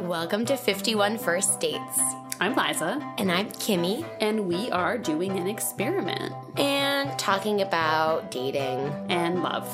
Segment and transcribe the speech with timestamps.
[0.00, 2.00] Welcome to 51 First Dates.
[2.40, 8.78] I'm Liza, And I'm Kimmy, and we are doing an experiment and talking about dating.
[9.10, 9.68] and love.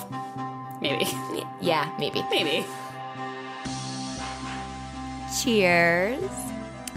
[0.81, 1.07] Maybe.
[1.61, 2.23] Yeah, maybe.
[2.31, 2.67] Maybe.
[5.41, 6.21] Cheers.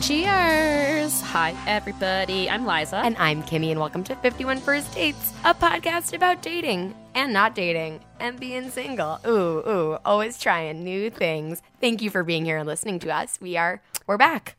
[0.02, 1.20] Cheers!
[1.22, 2.50] Hi, everybody.
[2.50, 2.98] I'm Liza.
[2.98, 7.54] And I'm Kimmy, and welcome to 51 First Dates, a podcast about dating and not
[7.54, 9.20] dating and being single.
[9.28, 11.62] Ooh, ooh, always trying new things.
[11.82, 13.40] Thank you for being here and listening to us.
[13.42, 14.56] We are, we're back.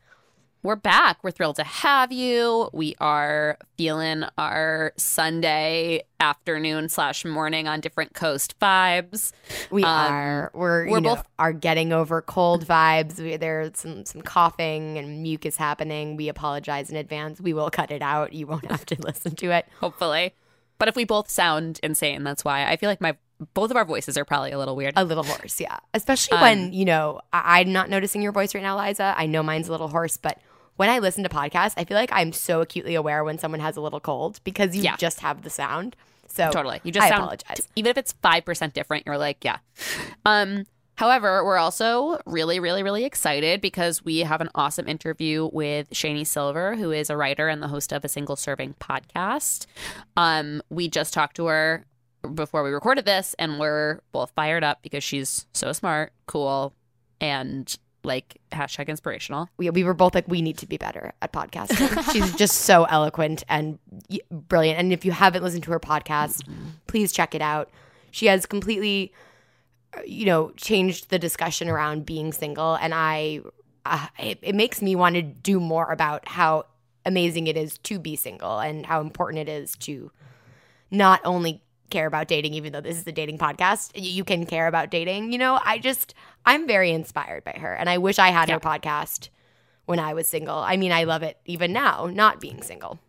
[0.63, 1.23] We're back.
[1.23, 2.69] We're thrilled to have you.
[2.71, 9.31] We are feeling our Sunday afternoon slash morning on different coast vibes.
[9.71, 10.51] We Um, are.
[10.53, 13.17] We're, we're you know, both- are getting over cold vibes.
[13.19, 16.15] We, there's some some coughing and mucus happening.
[16.15, 17.41] We apologize in advance.
[17.41, 18.33] We will cut it out.
[18.33, 19.65] You won't have to listen to it.
[19.79, 20.35] hopefully.
[20.77, 23.17] But if we both sound insane, that's why I feel like my
[23.55, 24.93] both of our voices are probably a little weird.
[24.95, 25.79] A little hoarse, yeah.
[25.95, 29.15] Especially Um, when you know I- I'm not noticing your voice right now, Liza.
[29.17, 30.37] I know mine's a little hoarse, but
[30.77, 33.77] when I listen to podcasts, I feel like I'm so acutely aware when someone has
[33.77, 34.95] a little cold because you Yeah.
[34.97, 35.95] just have the sound.
[36.27, 36.79] So Totally.
[36.83, 37.67] You just I sound apologize.
[37.75, 39.57] even if it's five percent different, you're like, yeah.
[40.25, 45.89] Um, however, we're also really, really, really excited because we have an awesome interview with
[45.89, 49.65] Shani Silver, who is a writer and the host of a single serving podcast.
[50.15, 51.85] Um, we just talked to her
[52.33, 56.73] before we recorded this, and we're both fired up because she's so smart, cool,
[57.19, 59.49] and like hashtag inspirational.
[59.57, 62.11] we, we were both like, we need to be better at podcasting.
[62.13, 63.79] She's just so eloquent and
[64.31, 64.79] brilliant.
[64.79, 66.47] And if you haven't listened to her podcast,
[66.87, 67.69] please check it out.
[68.11, 69.13] She has completely,
[69.95, 72.75] uh, you know, changed the discussion around being single.
[72.75, 73.41] And I,
[73.85, 76.65] uh, it, it makes me want to do more about how
[77.05, 80.11] amazing it is to be single and how important it is to
[80.91, 81.61] not only
[81.91, 85.31] care about dating, even though this is a dating podcast, you can care about dating.
[85.31, 86.13] You know, I just,
[86.45, 87.73] I'm very inspired by her.
[87.73, 89.29] And I wish I had her podcast
[89.85, 90.57] when I was single.
[90.57, 92.99] I mean, I love it even now, not being single.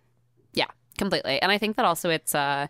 [0.52, 0.66] Yeah,
[0.98, 1.40] completely.
[1.40, 2.66] And I think that also it's uh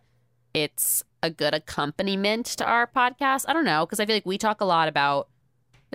[0.54, 3.46] it's a good accompaniment to our podcast.
[3.48, 5.28] I don't know, because I feel like we talk a lot about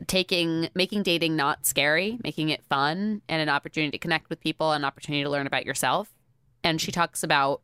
[0.08, 4.72] taking making dating not scary, making it fun and an opportunity to connect with people,
[4.72, 6.10] an opportunity to learn about yourself.
[6.64, 7.62] And she talks about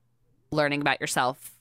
[0.52, 1.53] learning about yourself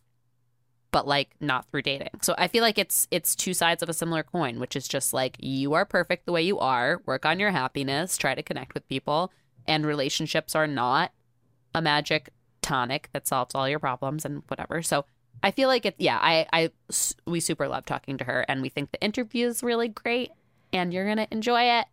[0.93, 2.11] but like not through dating.
[2.21, 5.13] So I feel like it's it's two sides of a similar coin, which is just
[5.13, 8.75] like you are perfect the way you are, work on your happiness, try to connect
[8.75, 9.33] with people,
[9.67, 11.13] and relationships are not
[11.75, 12.31] a magic
[12.61, 14.83] tonic that solves all your problems and whatever.
[14.83, 15.05] So
[15.43, 15.95] I feel like it.
[15.99, 16.71] Yeah, I I
[17.27, 20.31] we super love talking to her, and we think the interview is really great,
[20.73, 21.87] and you're gonna enjoy it.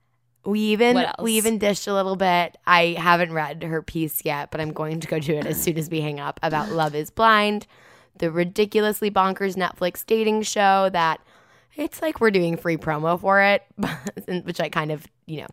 [0.46, 2.58] We even we even dished a little bit.
[2.68, 5.78] I haven't read her piece yet, but I'm going to go do it as soon
[5.78, 7.66] as we hang up about Love is Blind,
[8.20, 11.20] the ridiculously bonkers Netflix dating show that
[11.76, 13.64] it's like we're doing free promo for it,
[14.44, 15.48] which I kind of, you know,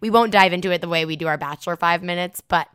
[0.00, 2.68] we won't dive into it the way we do our Bachelor 5 minutes, but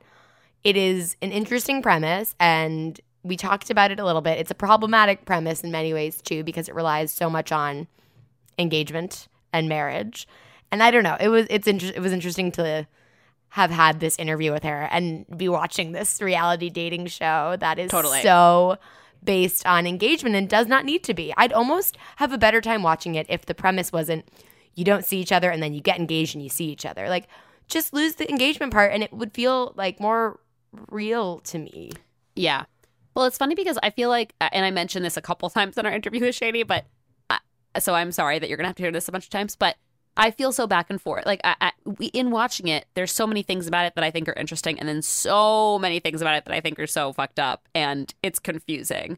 [0.64, 4.40] it is an interesting premise and we talked about it a little bit.
[4.40, 7.88] It's a problematic premise in many ways too because it relies so much on
[8.58, 10.28] engagement and marriage.
[10.72, 11.18] And I don't know.
[11.20, 12.88] It was it's inter- it was interesting to
[13.50, 17.90] have had this interview with her and be watching this reality dating show that is
[17.90, 18.22] Totally.
[18.22, 18.78] so
[19.24, 21.34] based on engagement and does not need to be.
[21.38, 24.28] I'd almost have a better time watching it if the premise wasn't
[24.76, 27.10] you don't see each other and then you get engaged and you see each other.
[27.10, 27.28] Like
[27.68, 30.40] just lose the engagement part and it would feel like more
[30.90, 31.92] real to me.
[32.36, 32.66] Yeah.
[33.16, 35.86] Well, it's funny because I feel like, and I mentioned this a couple times in
[35.86, 36.86] our interview with Shani, but
[37.30, 37.40] I,
[37.80, 39.76] so I'm sorry that you're gonna have to hear this a bunch of times, but
[40.18, 41.26] I feel so back and forth.
[41.26, 44.12] Like I, I, we, in watching it, there's so many things about it that I
[44.12, 47.14] think are interesting, and then so many things about it that I think are so
[47.14, 49.18] fucked up, and it's confusing.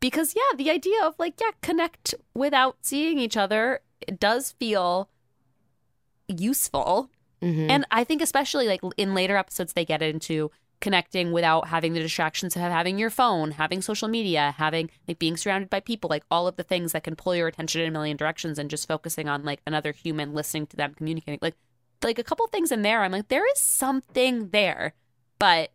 [0.00, 5.10] Because yeah, the idea of like yeah, connect without seeing each other it does feel
[6.26, 7.10] useful
[7.42, 7.70] Mm-hmm.
[7.70, 10.50] and I think especially like in later episodes, they get into
[10.80, 15.36] connecting without having the distractions of having your phone, having social media, having like being
[15.36, 17.90] surrounded by people, like all of the things that can pull your attention in a
[17.90, 21.38] million directions, and just focusing on like another human, listening to them, communicating.
[21.42, 21.56] Like,
[22.02, 24.94] like a couple things in there, I'm like, there is something there,
[25.38, 25.70] but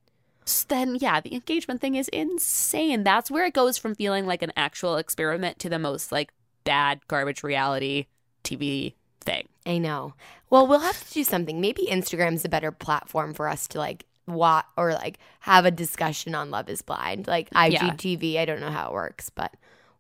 [0.68, 3.04] then yeah, the engagement thing is insane.
[3.04, 6.31] That's where it goes from feeling like an actual experiment to the most like
[6.63, 8.08] bad garbage reality
[8.44, 9.48] TV thing.
[9.66, 10.13] I know.
[10.50, 11.60] Well, we'll have to do something.
[11.60, 16.33] Maybe Instagram's a better platform for us to like watch or like have a discussion
[16.36, 17.27] on Love is Blind.
[17.27, 19.54] Like IGTV, I don't know how it works, but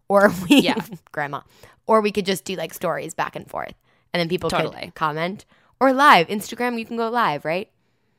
[0.07, 0.83] or we Yeah.
[1.11, 1.41] grandma.
[1.87, 3.75] Or we could just do like stories back and forth.
[4.13, 4.81] And then people Totally.
[4.85, 5.45] could comment.
[5.79, 6.27] Or live.
[6.27, 7.69] Instagram you can go live, right?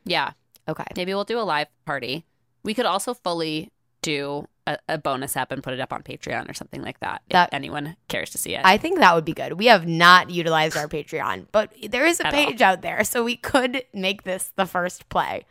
[0.05, 0.33] Yeah,
[0.69, 0.85] Okay.
[0.97, 2.25] Maybe we'll do a live party.
[2.65, 3.71] We could also fully
[4.03, 7.23] do a, a bonus app and put it up on Patreon or something like that.
[7.31, 8.63] That- if anyone cares to see it.
[8.65, 9.55] I think that would be good.
[9.55, 12.45] We have not utilized our Patreon, but there is a At all.
[12.47, 15.45] page out there, so we could make this the first play.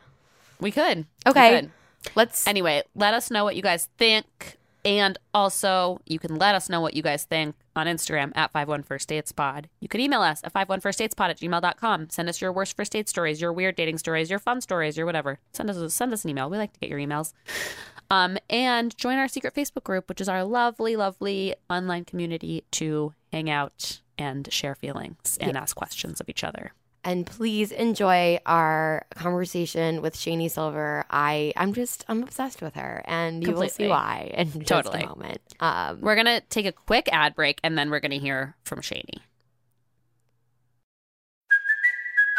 [0.60, 1.06] We could.
[1.26, 1.62] We Okay.
[1.62, 1.72] could.
[2.16, 2.48] Let's.
[2.48, 4.58] Anyway, let us know what you guys think.
[4.84, 9.66] And also, you can let us know what you guys think on Instagram at 51firstdatespod.
[9.80, 12.12] You can email us at 51firstdatespod at gmail.com.
[12.12, 15.08] Send us your worst first date stories, your weird dating stories, your fun stories, your
[15.08, 15.40] whatever.
[15.54, 16.52] Send us, send us an email.
[16.52, 17.34] We like to get your emails.
[18.12, 23.16] Um, and join our secret Facebook group, which is our lovely, lovely online community to
[23.32, 26.74] hang out and share feelings and ask questions of each other.
[27.06, 31.06] And please enjoy our conversation with Shani Silver.
[31.10, 35.04] I I'm just I'm obsessed with her, and you will see why in just Totally.
[35.04, 35.40] a moment.
[35.60, 38.56] Um, We're going to take a quick ad break and then we're going to hear
[38.64, 39.20] from Shani.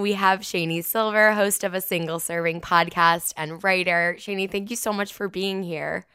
[0.00, 4.16] We have Shani Silver, host of a single serving podcast and writer.
[4.18, 6.06] Shani, thank you so much for being here.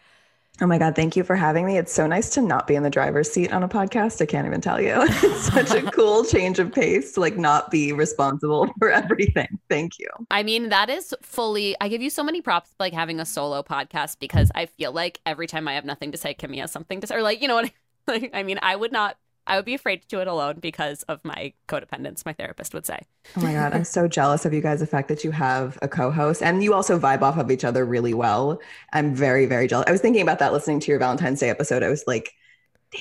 [0.61, 1.77] Oh my God, thank you for having me.
[1.77, 4.21] It's so nice to not be in the driver's seat on a podcast.
[4.21, 4.95] I can't even tell you.
[5.21, 9.59] It's such a cool change of pace to like not be responsible for everything.
[9.69, 10.07] Thank you.
[10.31, 11.75] I mean, that is fully.
[11.81, 15.19] I give you so many props, like having a solo podcast, because I feel like
[15.25, 17.15] every time I have nothing to say, Kimmy has something to say.
[17.15, 17.71] Or like, you know what?
[18.07, 19.17] Like, I mean, I would not.
[19.47, 22.25] I would be afraid to do it alone because of my codependence.
[22.25, 22.99] My therapist would say.
[23.37, 24.79] Oh my God, I'm so jealous of you guys.
[24.79, 27.63] The fact that you have a co host and you also vibe off of each
[27.63, 28.59] other really well.
[28.93, 29.85] I'm very, very jealous.
[29.87, 31.83] I was thinking about that listening to your Valentine's Day episode.
[31.83, 32.31] I was like,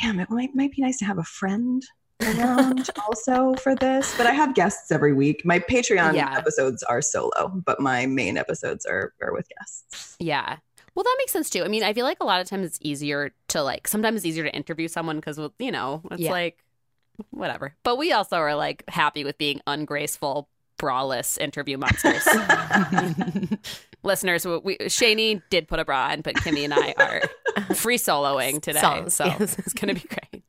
[0.01, 1.83] damn, it might, might be nice to have a friend
[2.23, 4.15] around also for this.
[4.17, 5.43] But I have guests every week.
[5.45, 6.35] My Patreon Yeah.
[6.37, 10.17] episodes are solo, but my main episodes are, are with guests.
[10.19, 10.57] Yeah.
[10.95, 11.65] Well, that makes sense too.
[11.65, 13.89] I mean, I feel like a lot of times it's easier to like.
[13.89, 16.31] Sometimes it's easier to interview someone because you know it's Yeah.
[16.31, 16.59] like
[17.31, 17.75] whatever.
[17.83, 20.49] But we also are like happy with being ungraceful,
[20.79, 22.27] braless interview monsters.
[24.03, 28.61] Listeners, we Shani did put a bra on, but Kimmy and I are free soloing
[28.61, 29.59] today, Songs, so yes.
[29.59, 30.45] it's gonna be great.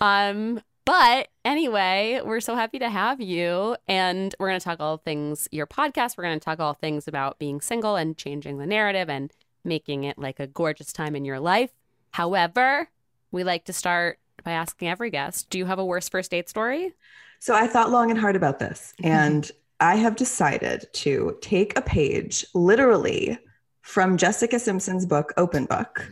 [0.00, 5.48] Um, but anyway, we're so happy to have you, and we're gonna talk all things
[5.52, 6.16] your podcast.
[6.16, 9.30] We're gonna talk all things about being single and changing the narrative and
[9.64, 11.70] making it like a gorgeous time in your life.
[12.10, 12.88] However,
[13.30, 16.48] we like to start by asking every guest, "Do you have a worst first date
[16.48, 16.94] story?"
[17.38, 19.50] So I thought long and hard about this, and
[19.80, 23.38] I have decided to take a page literally
[23.82, 26.08] from Jessica Simpson's book, Open Book,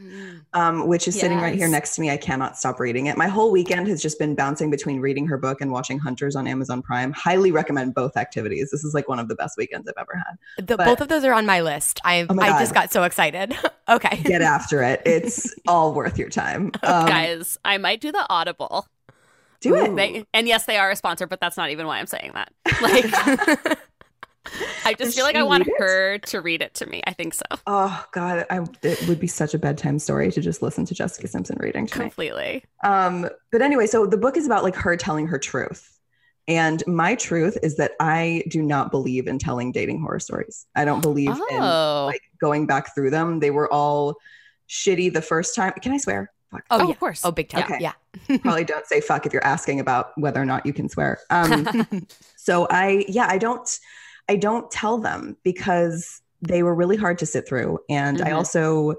[0.53, 2.11] um, which is sitting right here next to me.
[2.11, 3.17] I cannot stop reading it.
[3.17, 6.47] My whole weekend has just been bouncing between reading her book and watching Hunters on
[6.49, 7.13] Amazon Prime.
[7.13, 8.71] Highly recommend both activities.
[8.73, 10.67] This is like one of the best weekends I've ever had.
[10.67, 12.01] The, But- both of those are on my list.
[12.05, 13.57] I Oh my I just got so excited.
[13.89, 14.21] okay.
[14.25, 15.01] Get after it.
[15.07, 16.73] It's all worth your time.
[16.83, 18.89] Um, Guys, I might do the Audible.
[19.61, 19.95] do it.
[19.95, 22.53] They, and yes, they are a sponsor, but that's not even why I'm saying that.
[22.83, 23.79] Like,
[24.85, 27.02] I just Does feel like I want her to read it to me.
[27.06, 27.44] I think so.
[27.67, 31.29] Oh God, I, it would be such a bedtime story to just listen to Jessica
[31.29, 32.02] Simpson reading to me.
[32.05, 32.64] Completely.
[32.82, 35.97] Um, but anyway, so the book is about like her telling her truth.
[36.49, 40.66] And my truth is that I do not believe in telling dating horror stories.
[40.75, 42.07] I don't believe in Oh.
[42.07, 43.38] like going back through them.
[43.38, 44.16] They were all
[44.69, 45.73] shitty the first time.
[45.80, 46.33] Can I swear?
[46.50, 46.64] Fuck.
[46.71, 46.90] Oh, Oh, yeah.
[46.90, 47.25] of course.
[47.25, 47.62] Oh, big time.
[47.64, 47.78] Okay.
[47.80, 47.92] Yeah.
[48.38, 51.21] Probably don't say fuck if you're asking about whether or not you can swear.
[51.30, 51.87] Um,
[52.37, 53.78] so I, yeah, I don't,
[54.31, 57.81] I don't tell them because they were really hard to sit through.
[57.89, 58.37] And I Mhm.
[58.37, 58.95] also,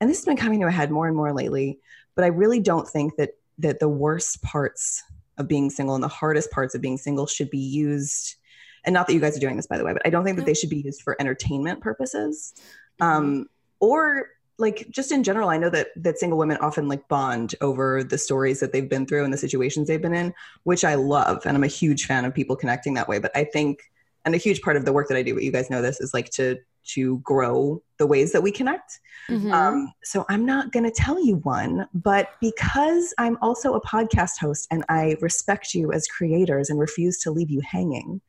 [0.00, 1.80] and this has been coming to a head more and more lately,
[2.14, 5.02] but I really don't think that that the worst parts
[5.38, 8.36] of being single and the hardest parts of being single should be used.
[8.84, 10.36] And not that you guys are doing this, by the way, but I don't think
[10.36, 12.54] that they should be used for entertainment purposes,
[13.00, 13.46] um,
[13.80, 14.28] or
[14.58, 15.48] like just in general.
[15.48, 19.06] I know that that single women often like bond over the stories that they've been
[19.06, 22.24] through and the situations they've been in, which I love, and I'm a huge fan
[22.24, 23.18] of people connecting that way.
[23.18, 23.80] But I think,
[24.26, 26.00] and a huge part of the work that I do, but you guys know this,
[26.00, 29.00] is like to to grow the ways that we connect.
[29.28, 29.52] Mhm.
[29.52, 34.38] Um, so I'm not going to tell you one, but because I'm also a podcast
[34.40, 38.20] host and I respect you as creators and refuse to leave you hanging,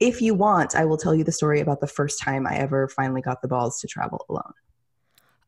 [0.00, 2.88] if you want, I will tell you the story about the first time I ever
[2.88, 4.54] finally got the balls to travel alone.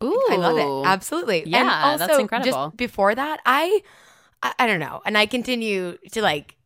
[0.04, 0.26] Ooh.
[0.30, 0.88] I love it.
[0.88, 1.42] Absolutely.
[1.46, 2.66] Yeah, and also, that's incredible.
[2.68, 3.82] Just before that, I,
[4.42, 6.56] I I don't know, and I continue to like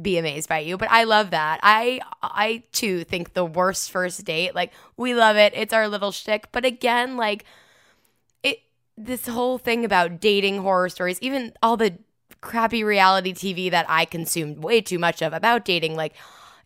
[0.00, 1.60] be amazed by you, but I love that.
[1.62, 5.52] I I too think the worst first date, like we love it.
[5.54, 7.44] It's our little shtick, but again, like
[8.42, 8.60] it
[8.96, 11.98] this whole thing about dating horror stories, even all the
[12.40, 16.14] crappy reality TV that I consumed way too much of about dating, like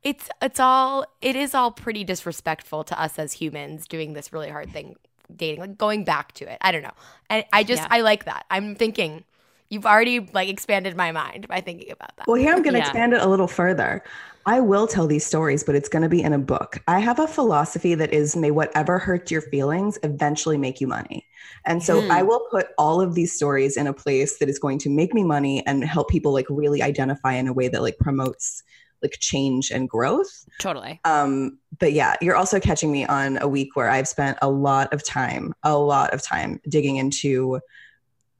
[0.04, 4.48] it's it's all it is all pretty disrespectful to us as humans doing this really
[4.48, 4.94] hard thing
[5.34, 6.92] dating like going back to it i don't know
[7.28, 7.88] and i just Yeah.
[7.90, 9.24] i like that i'm thinking
[9.70, 12.78] you've already like expanded my mind by thinking about that Well, here I'm going to
[12.78, 12.80] Yeah.
[12.80, 14.02] expand it a little further.
[14.44, 16.78] I will tell these stories, but it's going to be in a book.
[16.86, 21.26] I have a philosophy that is may whatever hurts your feelings eventually make you money.
[21.66, 22.10] And so Hmm.
[22.10, 25.12] I will put all of these stories in a place that is going to make
[25.12, 28.62] me money and help people like really identify in a way that like promotes
[29.02, 30.44] like change and growth.
[30.58, 31.02] Totally.
[31.04, 34.92] Um, but yeah, you're also catching me on a week where I've spent a lot
[34.92, 37.60] of time, a lot of time digging into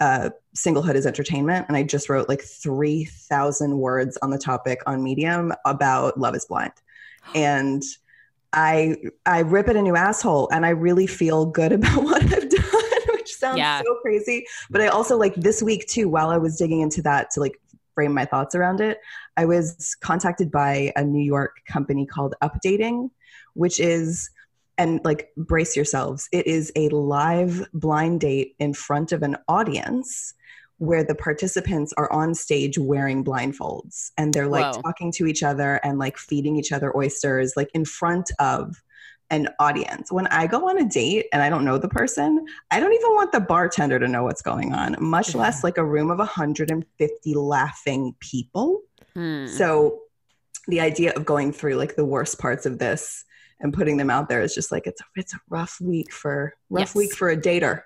[0.00, 1.66] uh, singlehood is entertainment.
[1.68, 6.44] And I just wrote like 3,000 words on the topic on Medium about Love is
[6.44, 6.72] Blind.
[7.34, 7.82] And
[8.54, 12.48] I I rip it a new asshole and I really feel good about what I've
[12.48, 13.82] done, which sounds Yeah.
[13.82, 14.46] so crazy.
[14.70, 17.60] But I also like this week too, while I was digging into that to like
[17.94, 19.00] frame my thoughts around it,
[19.36, 23.10] I was contacted by a New York company called Updating,
[23.54, 24.30] which is
[24.78, 30.34] and like brace yourselves, it is a live blind date in front of an audience
[30.78, 34.80] where the participants are on stage wearing blindfolds and they're like Whoa.
[34.82, 38.80] talking to each other and like feeding each other oysters like in front of
[39.30, 40.10] an audience.
[40.10, 43.10] When I go on a date and I don't know the person, I don't even
[43.10, 47.34] want the bartender to know what's going on, much less like a room of 150
[47.34, 48.82] laughing people.
[49.14, 49.46] Hmm.
[49.46, 50.00] So
[50.68, 53.24] the idea of going through like the worst parts of this
[53.60, 56.54] and putting them out there is just like it's a, it's a rough week for
[56.70, 56.94] rough Yes.
[56.94, 57.82] week for a dater.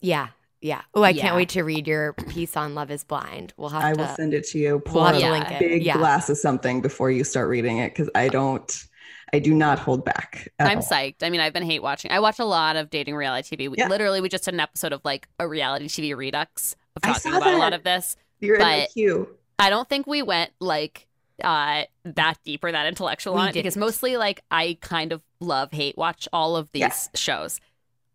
[0.00, 0.28] yeah
[0.60, 1.22] yeah oh i Yeah.
[1.22, 4.14] can't wait to read your piece on love is blind we'll have I to will
[4.16, 4.70] send it to you.
[4.86, 5.32] we'll Pour have a to Yeah.
[5.32, 8.84] link it big yeah glass of something before you start reading it because I don't
[9.32, 10.48] I do not hold back.
[10.60, 10.84] at I'm all.
[10.84, 11.16] psyched.
[11.22, 12.12] I mean, I've been hate watching.
[12.12, 13.68] I watch a lot of dating reality TV.
[13.68, 13.88] We, Yeah.
[13.88, 17.32] Literally, we just did an episode of like a reality TV redux of I talking
[17.32, 18.16] saw about a lot of this.
[18.38, 19.28] You're in the queue.
[19.58, 21.05] I don't think we went like
[21.44, 23.80] uh that deep or that intellectual We on it because didn't.
[23.80, 27.60] mostly like I kind of love hate watch all of these shows.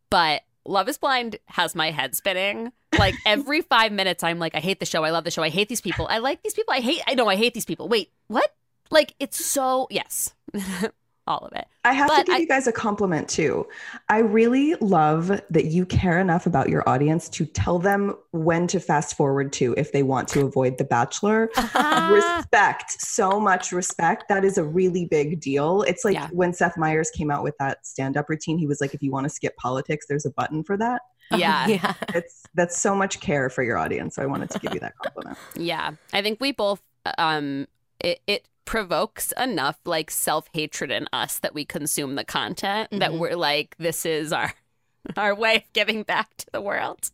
[0.10, 2.72] But Love is Blind has my head spinning.
[2.98, 5.04] Like every 5 minutes I'm like I hate the show.
[5.04, 5.44] I love the show.
[5.44, 6.08] I hate these people.
[6.10, 6.74] I like these people.
[6.74, 7.88] I hate I know I hate these people.
[7.88, 8.54] Wait, what?
[8.90, 10.34] Like it's so yes.
[11.32, 11.66] all of it.
[11.86, 13.68] I have to give I- you guys a compliment too.
[14.10, 18.80] I really love that you care enough about your audience to tell them when to
[18.80, 21.50] fast forward to if they want to avoid The Bachelor.
[22.12, 24.26] respect, so much respect.
[24.30, 25.84] That is a really big deal.
[25.84, 26.28] It's like Yeah.
[26.32, 29.12] when Seth Meyers came out with that stand up routine, he was like, if you
[29.12, 31.02] want to skip politics, there's a button for that.
[31.38, 31.66] Yeah.
[31.68, 34.16] yeah It's that's so much care for your audience.
[34.16, 35.38] So I wanted to give you that compliment.
[35.56, 36.82] Yeah, I think we both
[37.18, 37.68] um
[38.02, 43.18] it, it provokes enough like self-hatred in us that we consume the content that Mhm.
[43.20, 44.54] we're like this is our
[45.18, 47.10] our way of giving back to the world.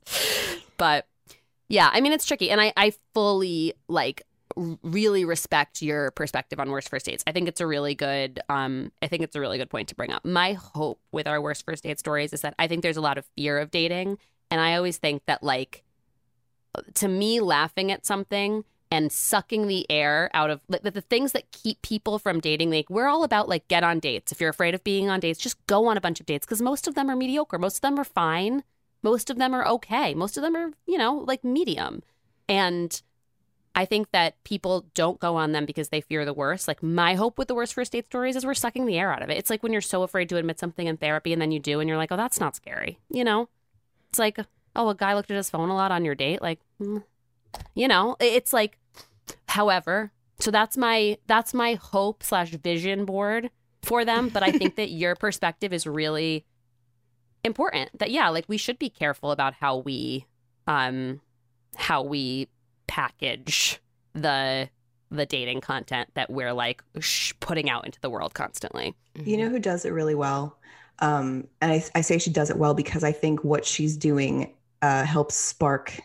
[0.78, 1.08] But
[1.70, 4.24] yeah, I mean it's tricky and I I fully like
[4.82, 7.24] really respect your perspective on worst first dates.
[7.28, 9.96] I think it's a really good um I think it's a really good point to
[9.96, 10.26] bring up.
[10.26, 13.18] My hope with our worst first date stories is that I think there's a lot
[13.18, 14.18] of fear of dating
[14.52, 15.84] and I always think that like
[16.96, 21.32] to me laughing at something and sucking the air out of like, the, the things
[21.34, 24.32] that keep people from dating like we're all about like get on dates.
[24.32, 26.62] If you're afraid of being on dates just go on a bunch of dates because
[26.62, 27.58] most of them are mediocre.
[27.58, 28.64] Most of them are fine.
[29.04, 30.14] Most of them are okay.
[30.14, 32.04] Most of them are you know like medium.
[32.50, 33.02] And
[33.76, 36.68] i think that people don't go on them because they fear the worst.
[36.68, 39.22] Like my hope with the worst first date stories is we're sucking the air out
[39.22, 39.38] of it.
[39.38, 41.80] It's like when you're so afraid to admit something in therapy and then you do
[41.80, 43.50] and you're like oh that's not scary you know?
[44.10, 44.40] It's like
[44.76, 47.04] oh a guy looked at his phone a lot on your date like mm,
[47.76, 48.78] you know it's like
[49.48, 53.50] however so that's my that's my hope slash vision board
[53.84, 56.46] for them but i think that your perspective is really
[57.44, 60.26] important that yeah like we should be careful about how we
[60.68, 61.22] um
[61.76, 62.48] how we
[62.88, 63.80] package
[64.14, 64.70] the
[65.10, 69.50] the dating content that we're like sh- putting out into the world constantly You know
[69.50, 70.58] who does it really well?
[71.00, 74.54] Um, and I, I say she does it well because I think what she's doing
[74.82, 76.00] uh, helps spark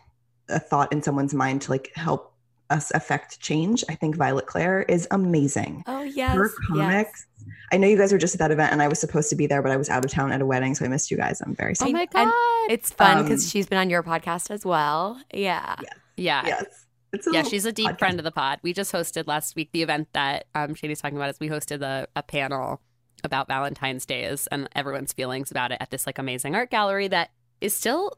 [0.49, 2.35] a thought in someone's mind to like help
[2.71, 3.85] us affect change.
[3.89, 5.83] I think Violet Clare is amazing.
[5.87, 6.55] oh yes Her yes.
[6.69, 7.27] comics.
[7.73, 9.47] I know you guys were just at that event, and I was supposed to be
[9.47, 11.41] there, but I was out of town at a wedding, so I missed you guys.
[11.41, 11.91] I'm very sorry.
[11.91, 12.09] oh sorry.
[12.15, 15.75] my and god it's fun because Um, she's been on your podcast as well yeah
[16.17, 16.87] yeah yes,
[17.33, 17.99] yeah, she's a deep podcast.
[17.99, 18.61] friend of the pod.
[18.63, 21.31] We just hosted last week the event that um, Shani's talking about.
[21.31, 22.81] Is we hosted a, a panel
[23.25, 27.31] about Valentine's Days and everyone's feelings about it at this like amazing art gallery that
[27.61, 28.17] is still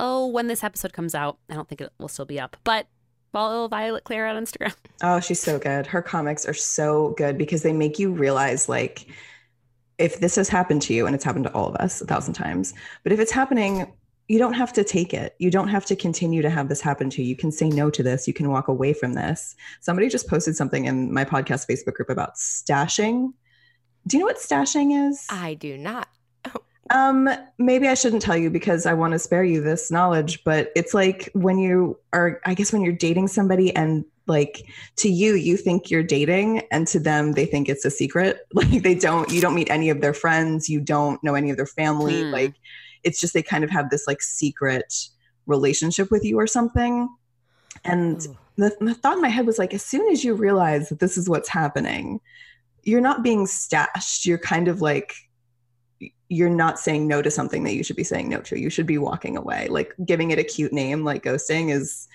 [0.00, 2.88] oh when this episode comes out, I don't think it will still be up, but
[3.32, 4.74] follow Violet Claire on Instagram.
[5.02, 5.86] Oh, she's so good.
[5.86, 9.06] Her comics are so good because they make you realize like
[9.96, 12.34] if this has happened to you and it's happened to all of us a thousand
[12.34, 13.90] times, but if it's happening,
[14.28, 15.34] you don't have to take it.
[15.38, 17.28] You don't have to continue to have this happen to you.
[17.28, 18.28] You can say no to this.
[18.28, 19.56] You can walk away from this.
[19.80, 23.32] Somebody just posted something in my podcast Facebook group about stashing.
[24.06, 25.26] Do you know what stashing is?
[25.30, 26.08] I do not.
[26.92, 27.28] Um,
[27.58, 30.92] maybe I shouldn't tell you because I want to spare you this knowledge, but it's
[30.92, 34.66] like when you are, I guess, when you're dating somebody and like
[34.96, 38.40] to you, you think you're dating, and to them, they think it's a secret.
[38.54, 41.56] Like they don't, you don't meet any of their friends, you don't know any of
[41.56, 42.22] their family.
[42.22, 42.30] Hmm.
[42.32, 42.54] Like
[43.04, 44.92] it's just they kind of have this like secret
[45.46, 47.08] relationship with you or something.
[47.84, 48.20] And
[48.56, 51.16] the, the thought in my head was like, as soon as you realize that this
[51.16, 52.20] is what's happening,
[52.82, 54.26] you're not being stashed.
[54.26, 55.14] You're kind of like,
[56.30, 58.58] you're not saying no to something that you should be saying no to.
[58.58, 59.66] You should be walking away.
[59.68, 62.08] Like giving it a cute name, like ghosting, is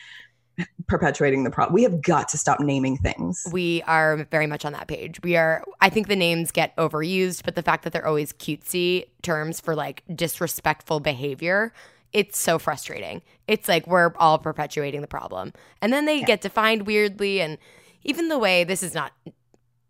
[0.87, 1.73] perpetuating the problem.
[1.73, 3.45] We have got to stop naming things.
[3.51, 5.21] We are very much on that page.
[5.21, 9.07] We are, I think the names get overused, but the fact that they're always cutesy
[9.21, 11.73] terms for like disrespectful behavior,
[12.13, 13.21] it's so frustrating.
[13.49, 15.51] It's like we're all perpetuating the problem.
[15.81, 17.41] And then they get defined weirdly.
[17.41, 17.57] And
[18.03, 19.11] even the way this is not,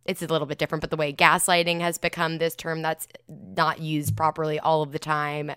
[0.05, 3.79] it's a little bit different, but the way gaslighting has become this term that's not
[3.79, 5.51] used properly all of the time.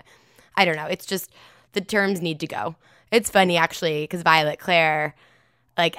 [0.57, 0.87] I don't know.
[0.87, 1.31] It's just
[1.73, 2.77] the terms need to go.
[3.11, 5.15] It's funny actually because Violet Claire,
[5.77, 5.97] like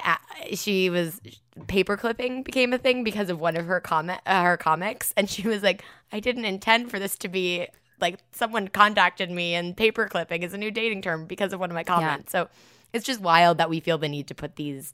[0.54, 1.20] she was
[1.66, 5.30] paper clipping became a thing because of one of her comment uh, her comics, and
[5.30, 7.68] she was like, I didn't intend for this to be
[8.00, 11.70] like someone contacted me, and paper clipping is a new dating term because of one
[11.70, 12.32] of my comments.
[12.32, 12.48] So
[12.92, 14.92] it's just wild that we feel the need to put these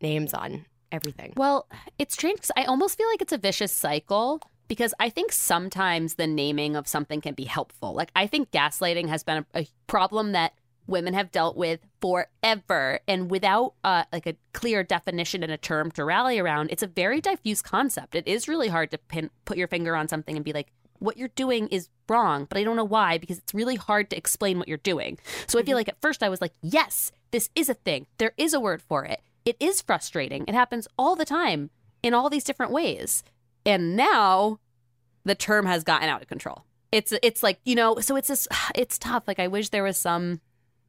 [0.00, 1.32] names on everything.
[1.36, 1.66] Well,
[1.98, 6.14] it's strange because I almost feel like it's a vicious cycle because I think sometimes
[6.14, 7.92] the naming of something can be helpful.
[7.94, 10.52] Like, I think gaslighting has been a, a problem that
[10.86, 13.00] women have dealt with forever.
[13.06, 16.86] And without uh, like a clear definition and a term to rally around it's a
[16.86, 18.14] very diffuse concept.
[18.14, 21.16] It is really hard to pin, put your finger on something and be like what
[21.16, 24.58] you're doing is wrong but i don't know why because it's really hard to explain
[24.58, 25.18] what you're doing.
[25.48, 28.06] So i feel like at first i was like yes this is a thing.
[28.18, 30.44] There is a word for it it is frustrating.
[30.46, 31.70] It happens all the time
[32.02, 33.22] in all these different ways.
[33.64, 34.58] And now
[35.24, 36.64] the term has gotten out of control.
[36.90, 39.24] It's it's like you know so it's this it's tough.
[39.26, 40.40] Like i wish there was some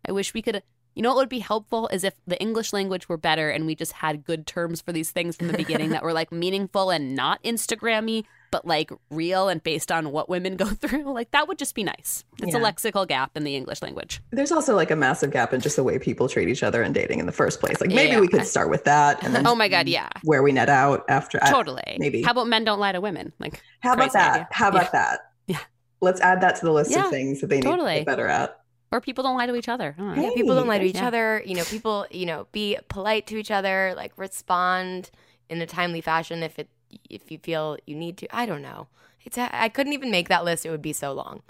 [0.07, 0.61] I wish we could.
[0.95, 3.75] You know what would be helpful is if the English language were better and we
[3.75, 7.15] just had good terms for these things from the beginning that were like meaningful and
[7.15, 11.11] not Instagrammy, but like real and based on what women go through.
[11.11, 12.23] Like that would just be nice.
[12.41, 14.21] It's a lexical gap in the English language.
[14.31, 16.93] There's also like a massive gap in just the way people treat each other and
[16.93, 17.81] dating in the first place.
[17.81, 18.19] Like maybe Yeah.
[18.19, 20.09] we could start with that and then Oh my god, yeah.
[20.23, 21.39] where we net out after.
[21.43, 21.97] I- Totally.
[21.97, 22.21] maybe.
[22.21, 23.33] How about men don't lie to women?
[23.39, 24.31] Like How about that?
[24.33, 24.47] idea.
[24.51, 24.89] How about Yeah.
[24.91, 25.19] that?
[25.47, 25.59] Yeah.
[26.01, 27.95] Let's add that to the list Yeah, of things that they need to totally.
[27.95, 28.59] get better at.
[28.93, 29.95] Or people don't lie to each other.
[29.97, 30.21] Don't.
[30.21, 31.07] Yeah, people don't lie to each yeah.
[31.07, 31.41] other.
[31.45, 35.09] You know, people, you know, be polite to each other, like respond
[35.49, 36.69] in a timely fashion if it
[37.09, 38.35] if you feel you need to.
[38.35, 38.87] I don't know.
[39.25, 40.63] It's I couldn't even make that list.
[40.63, 41.41] It would be so long.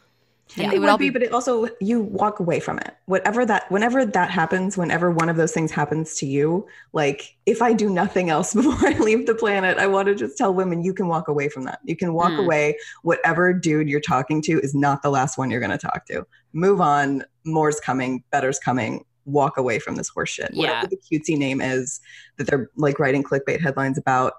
[0.57, 2.95] And it they would would be, be but it also you walk away from it.
[3.05, 7.61] Whatever that, whenever that happens, whenever one of those things happens to you, like if
[7.61, 10.83] I do nothing else before I leave the planet, I want to just tell women
[10.83, 11.79] you can walk away from that.
[11.83, 12.39] You can walk Hmm.
[12.39, 12.77] away.
[13.01, 16.25] Whatever dude you're talking to is not the last one you're going to talk to.
[16.53, 17.23] Move on.
[17.45, 18.23] More's coming.
[18.31, 19.03] Better's coming.
[19.25, 20.49] Walk away from this horseshit.
[20.53, 20.83] Yeah.
[20.83, 21.99] Whatever the cutesy name is
[22.37, 24.33] that they're like writing clickbait headlines about,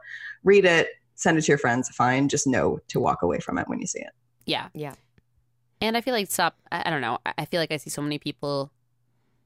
[0.44, 1.88] read it, send it to your friends.
[1.88, 2.28] Fine.
[2.28, 4.10] Just know to walk away from it when you see it.
[4.46, 4.68] Yeah.
[4.74, 4.94] Yeah.
[5.84, 6.56] And I feel like stop.
[6.72, 7.18] I, don't know.
[7.26, 8.72] I- feel like I see so many people.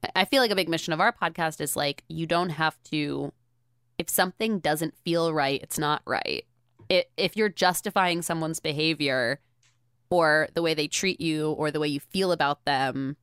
[0.04, 2.80] I- I feel like a big mission of our podcast is like you don't have
[2.92, 3.32] to.
[3.98, 6.44] If something doesn't feel right, it's not right.
[6.88, 9.40] It, if you're justifying someone's behavior,
[10.10, 13.16] or the way they treat you, or the way you feel about them,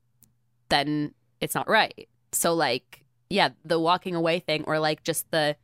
[0.68, 2.10] then it's not right.
[2.34, 5.56] So like, yeah, the walking away thing, or like just the,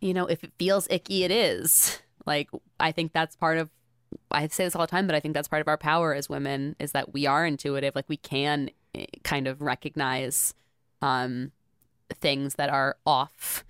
[0.00, 2.00] you know, if it feels icky, it is.
[2.26, 3.70] Like I think that's part of
[4.30, 6.28] I say this all the time, but I think that's part of our power as
[6.28, 7.94] women is that we are intuitive.
[7.94, 10.54] Like we can eh, kind of recognize
[11.02, 11.52] um,
[12.14, 13.64] things that are off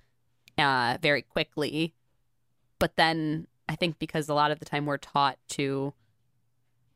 [0.57, 1.93] uh, very quickly.
[2.79, 5.93] But then I think because a lot of the time we're taught to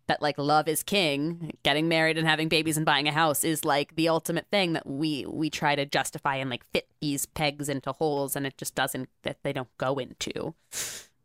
[0.07, 3.63] that like love is king, getting married and having babies and buying a house is
[3.63, 7.69] like the ultimate thing that we we try to justify and like fit these pegs
[7.69, 10.53] into holes and it just doesn't that they don't go into.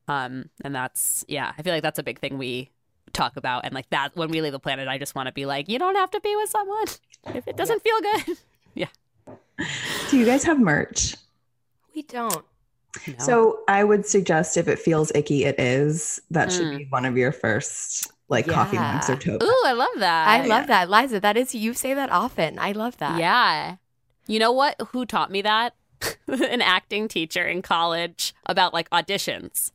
[0.08, 2.70] Um, and that's yeah, I feel like that's a big thing we
[3.12, 3.64] talk about.
[3.64, 5.78] And like that, when we leave the planet, I just want to be like, you
[5.78, 6.86] don't have to be with someone
[7.34, 8.38] if it doesn't feel good.
[8.74, 8.86] Yeah.
[10.10, 11.16] Do you guys have merch?
[11.94, 12.44] We don't.
[13.06, 13.14] No.
[13.18, 16.20] So I would suggest if it feels icky, it is.
[16.30, 16.78] That should Mm.
[16.78, 19.42] be one of your first like coffee mugs or tote.
[19.42, 20.28] ooh, I love that.
[20.28, 21.18] I love that, Liza.
[21.20, 22.58] That is you say that often.
[22.58, 23.18] I love that.
[23.18, 23.76] Yeah.
[24.26, 24.76] You know what?
[24.92, 25.74] Who taught me that?
[26.28, 29.72] An acting teacher in college about like auditions.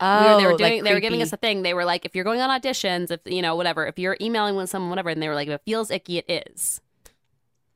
[0.00, 1.62] Oh, we were, they were like doing they were giving us a thing.
[1.62, 4.56] They were like, if you're going on auditions, if you know, whatever, if you're emailing
[4.56, 6.80] with someone, whatever, and they were like, if it feels icky, it is.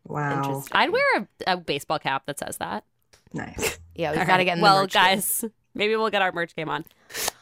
[0.04, 0.38] Wow.
[0.38, 0.76] Interesting.
[0.76, 2.84] I'd wear a, a baseball cap that says that.
[3.32, 3.78] Nice.
[3.98, 4.44] Yeah, we've got to right.
[4.44, 5.02] get in the well, merch game.
[5.02, 5.44] guys.
[5.74, 6.84] Maybe we'll get our merch game on.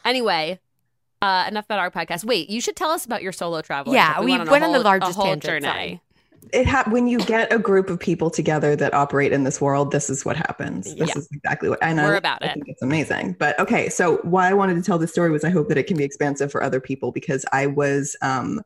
[0.03, 0.59] Anyway,
[1.21, 2.25] uh, enough about our podcast.
[2.25, 3.93] Wait, you should tell us about your solo travel.
[3.93, 4.25] Yeah, trip.
[4.25, 5.67] we a went on the largest a whole tangent, journey.
[5.67, 6.01] sorry.
[6.53, 9.91] It ha- when you get a group of people together that operate in this world,
[9.91, 10.85] this is what happens.
[10.95, 11.17] This Yeah.
[11.17, 12.53] is exactly what and We're I, about I it.
[12.53, 13.35] think it's amazing.
[13.37, 15.87] But okay, so why I wanted to tell this story was I hope that it
[15.87, 18.61] can be expansive for other people because I was um,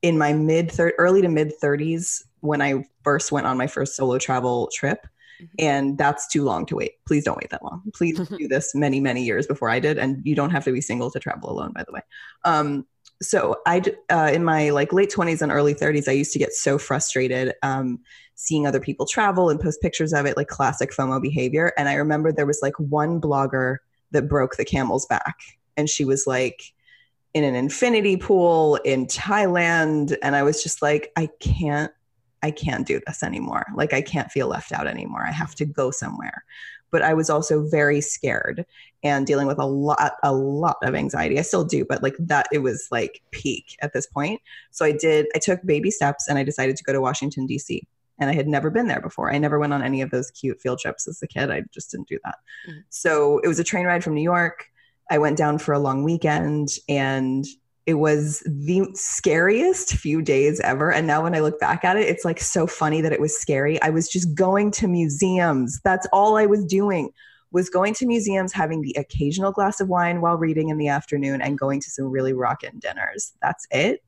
[0.00, 3.94] in my mid thir- early to mid 30s when I first went on my first
[3.94, 5.06] solo travel trip.
[5.40, 5.54] Mm-hmm.
[5.58, 6.92] And that's too long to wait.
[7.06, 7.82] Please don't wait that long.
[7.94, 9.98] Please do this many, many years before I did.
[9.98, 12.00] And you don't have to be single to travel alone, by the way.
[12.44, 12.86] Um,
[13.22, 16.52] so I, uh, in my like late 20s and early 30s, I used to get
[16.52, 18.00] so frustrated um,
[18.34, 21.72] seeing other people travel and post pictures of it, like classic FOMO behavior.
[21.78, 23.76] And I remember there was like one blogger
[24.10, 25.36] that broke the camel's back,
[25.76, 26.62] and she was like
[27.34, 31.92] in an infinity pool in Thailand, and I was just like, I can't.
[32.44, 33.64] I can't do this anymore.
[33.76, 35.24] Like, I can't feel left out anymore.
[35.24, 36.42] I have to go somewhere.
[36.92, 38.64] But I was also very scared
[39.02, 41.38] and dealing with a lot, a lot of anxiety.
[41.38, 44.40] I still do, but like that, it was like peak at this point.
[44.70, 47.82] So I did, I took baby steps and I decided to go to Washington, D.C.
[48.18, 49.32] And I had never been there before.
[49.32, 51.50] I never went on any of those cute field trips as a kid.
[51.50, 52.36] I just didn't do that.
[52.68, 52.84] Mhm.
[52.90, 54.66] So it was a train ride from New York.
[55.10, 57.44] I went down for a long weekend and
[57.86, 60.92] it was the scariest few days ever.
[60.92, 63.36] And now when I look back at it, it's like so funny that it was
[63.36, 63.80] scary.
[63.82, 65.80] I was just going to museums.
[65.82, 67.10] That's all I was doing
[67.52, 71.42] was going to museums, having the occasional glass of wine while reading in the afternoon
[71.42, 73.32] and going to some really rockin' dinners.
[73.42, 74.02] That's it.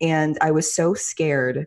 [0.00, 1.66] And I was so scared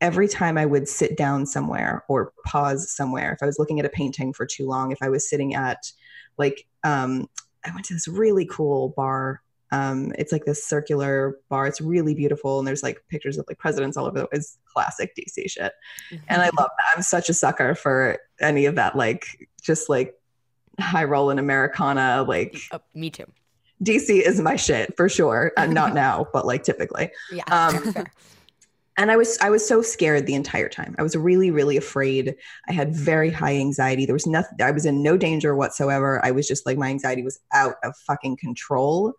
[0.00, 3.32] every time I would sit down somewhere or pause somewhere.
[3.32, 5.90] If I was looking at a painting for too long, if I was sitting at
[6.38, 7.28] like um
[7.64, 11.66] I went to this really cool bar um, it's like this circular bar.
[11.66, 14.20] It's really beautiful, and there's like pictures of like presidents all over.
[14.20, 15.72] The, it's classic DC shit,
[16.28, 16.96] and I love that.
[16.96, 20.14] I'm such a sucker for any of that, like just like
[20.78, 22.24] high rolling Americana.
[22.26, 23.26] Like Oh, me too.
[23.84, 25.52] DC is my shit for sure.
[25.56, 27.10] Uh, not now, but like typically.
[27.32, 27.44] Yeah.
[27.50, 28.04] Um, fair.
[28.96, 32.34] and i was i was so scared the entire time i was really really afraid
[32.68, 36.30] i had very high anxiety there was nothing i was in no danger whatsoever i
[36.30, 39.14] was just like my anxiety was out of fucking control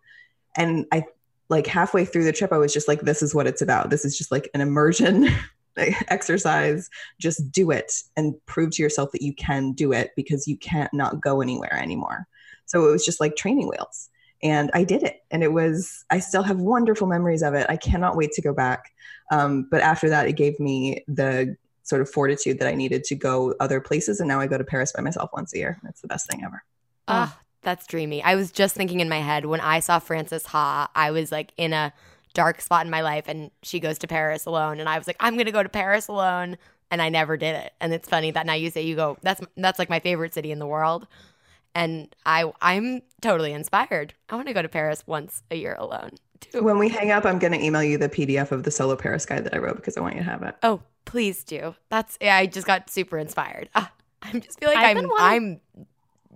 [0.56, 1.04] and i
[1.48, 3.90] like halfway through the trip i was just like this is what it's about.
[3.90, 5.28] This is just like an immersion
[6.08, 6.90] exercise.
[7.18, 10.92] Just do it and prove to yourself that you can do it because you can't
[10.92, 12.26] not go anywhere anymore.
[12.66, 14.08] So it was just like training wheels.
[14.42, 15.22] And i did it.
[15.30, 17.66] And it was i still have wonderful memories of it.
[17.68, 18.92] I cannot wait to go back.
[19.30, 23.14] Um, but after that, it gave me the sort of fortitude that I needed to
[23.14, 24.20] go other places.
[24.20, 25.80] And now I go to Paris by myself once a year.
[25.88, 26.62] It's the best thing ever.
[27.08, 28.22] Oh, that's dreamy.
[28.22, 31.52] I was just thinking in my head when I saw Frances Ha, I was like
[31.56, 31.92] in a
[32.34, 35.16] dark spot in my life and she goes to Paris alone and I was like
[35.20, 36.56] I'm going to go to Paris alone
[36.90, 37.72] and I never did it.
[37.80, 40.50] And it's funny that now you say you go that's that's like my favorite city
[40.52, 41.06] in the world.
[41.74, 44.14] And I I'm totally inspired.
[44.28, 46.10] I want to go to Paris once a year alone.
[46.40, 46.62] Too.
[46.62, 49.24] When we hang up, I'm going to email you the PDF of the solo Paris
[49.24, 50.56] guide that I wrote because I want you to have it.
[50.64, 51.74] Oh, please do.
[51.88, 53.68] That's yeah, I just got super inspired.
[53.76, 55.86] Ah, I just feel like I've I'm been wanting- I'm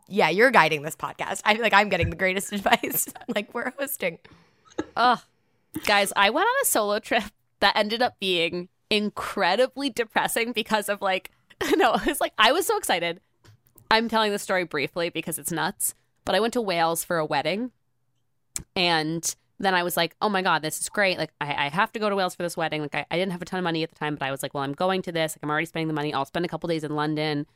[0.08, 1.42] yeah, you're guiding this podcast.
[1.44, 3.08] I feel like I'm getting the greatest advice.
[3.34, 4.18] like we're hosting.
[4.96, 5.18] Ugh.
[5.84, 7.24] Guys, I went on a solo trip
[7.60, 11.30] that ended up being incredibly depressing because of like,
[11.76, 13.20] no, it was like, I was so excited.
[13.90, 17.24] I'm telling the story briefly because it's nuts, but I went to Wales for a
[17.24, 17.70] wedding.
[18.74, 21.18] And then I was like, oh my God, this is great.
[21.18, 22.82] Like, I, I have to go to Wales for this wedding.
[22.82, 24.42] Like, I, I didn't have a ton of money at the time, but I was
[24.42, 25.36] like, well, I'm going to this.
[25.36, 26.12] Like, I'm already spending the money.
[26.12, 27.46] I'll spend a couple days in London.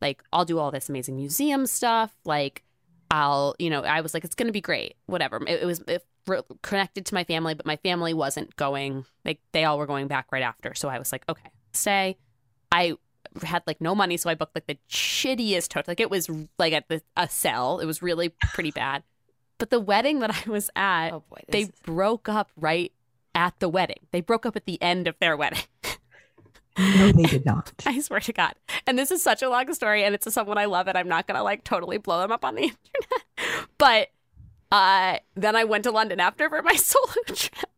[0.00, 2.14] Like, I'll do all this amazing museum stuff.
[2.24, 2.62] Like,
[3.10, 4.94] I'll, you know, I was like, it's going to be great.
[5.06, 5.40] Whatever.
[5.46, 9.04] It, it was it, re- connected to my family, but my family wasn't going.
[9.24, 10.74] Like, they all were going back right after.
[10.74, 12.16] So I was like, okay, stay.
[12.72, 12.96] I
[13.42, 15.84] had like no money, so I booked like the shittiest hotel.
[15.88, 17.78] Like, it was like at the, a cell.
[17.78, 19.02] It was really pretty bad.
[19.58, 21.42] But the wedding that I was at, Oh boy.
[21.48, 22.92] they is, broke up right
[23.34, 24.00] at the wedding.
[24.10, 25.60] They broke up at the end of their wedding.
[26.78, 27.72] No, they did not.
[27.86, 28.54] I swear to God.
[28.86, 31.26] And this is such a long story, and it's someone I love, and I'm not
[31.26, 33.68] gonna like totally blow them up on the internet.
[33.78, 34.08] But
[34.70, 37.70] uh, then I went to London after for my solo trip,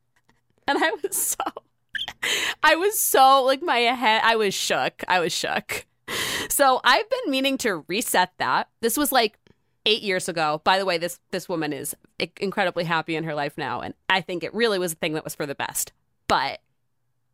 [0.67, 1.45] and I was so,
[2.63, 4.23] I was so like my head.
[4.25, 5.05] I was shook.
[5.07, 5.87] I was shook.
[6.49, 8.69] So I've been meaning to reset that.
[8.81, 9.39] This was like
[9.87, 10.61] eight years ago.
[10.65, 11.95] By the way, this this woman is
[12.41, 15.25] incredibly happy in her life now, and I think it really was a thing that
[15.25, 15.93] was for the best.
[16.27, 16.61] But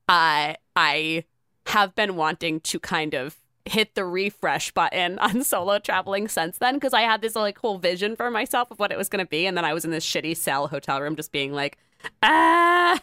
[0.09, 1.25] I I
[1.67, 6.75] have been wanting to kind of hit the refresh button on solo traveling since then
[6.75, 9.29] because I had this like whole vision for myself of what it was going to
[9.29, 11.79] be, and then I was in this shitty cell hotel room just being like,
[12.23, 13.01] ah.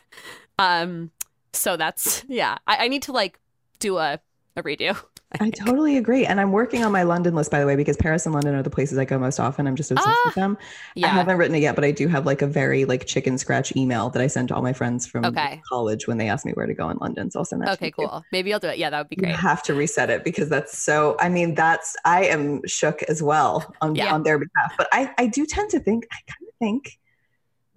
[0.60, 1.12] Um.
[1.54, 2.58] So that's yeah.
[2.68, 3.40] I, I need to like
[3.80, 4.20] do a
[4.56, 5.02] a redo.
[5.40, 6.26] I totally agree.
[6.26, 8.64] And I'm working on my London list, by the way, because Paris and London are
[8.64, 9.66] the places I go most often.
[9.66, 10.58] I'm just obsessed Ah, with them.
[10.96, 11.08] Yeah.
[11.08, 13.74] I haven't written it yet, but I do have like a very like chicken scratch
[13.78, 15.62] email that I send to all my friends from Okay.
[15.68, 17.32] college when they ask me where to go in London.
[17.32, 17.86] So I'll send that to Okay.
[17.88, 18.08] you too.
[18.10, 18.26] Cool.
[18.34, 18.78] Maybe I'll do it.
[18.78, 19.36] Yeah, that would be You great.
[19.36, 23.74] have to reset it because that's so I mean, that's I am shook as well
[23.82, 24.14] on, Yeah.
[24.14, 24.74] on their behalf.
[24.78, 27.00] But I, I do tend to think, I kind of think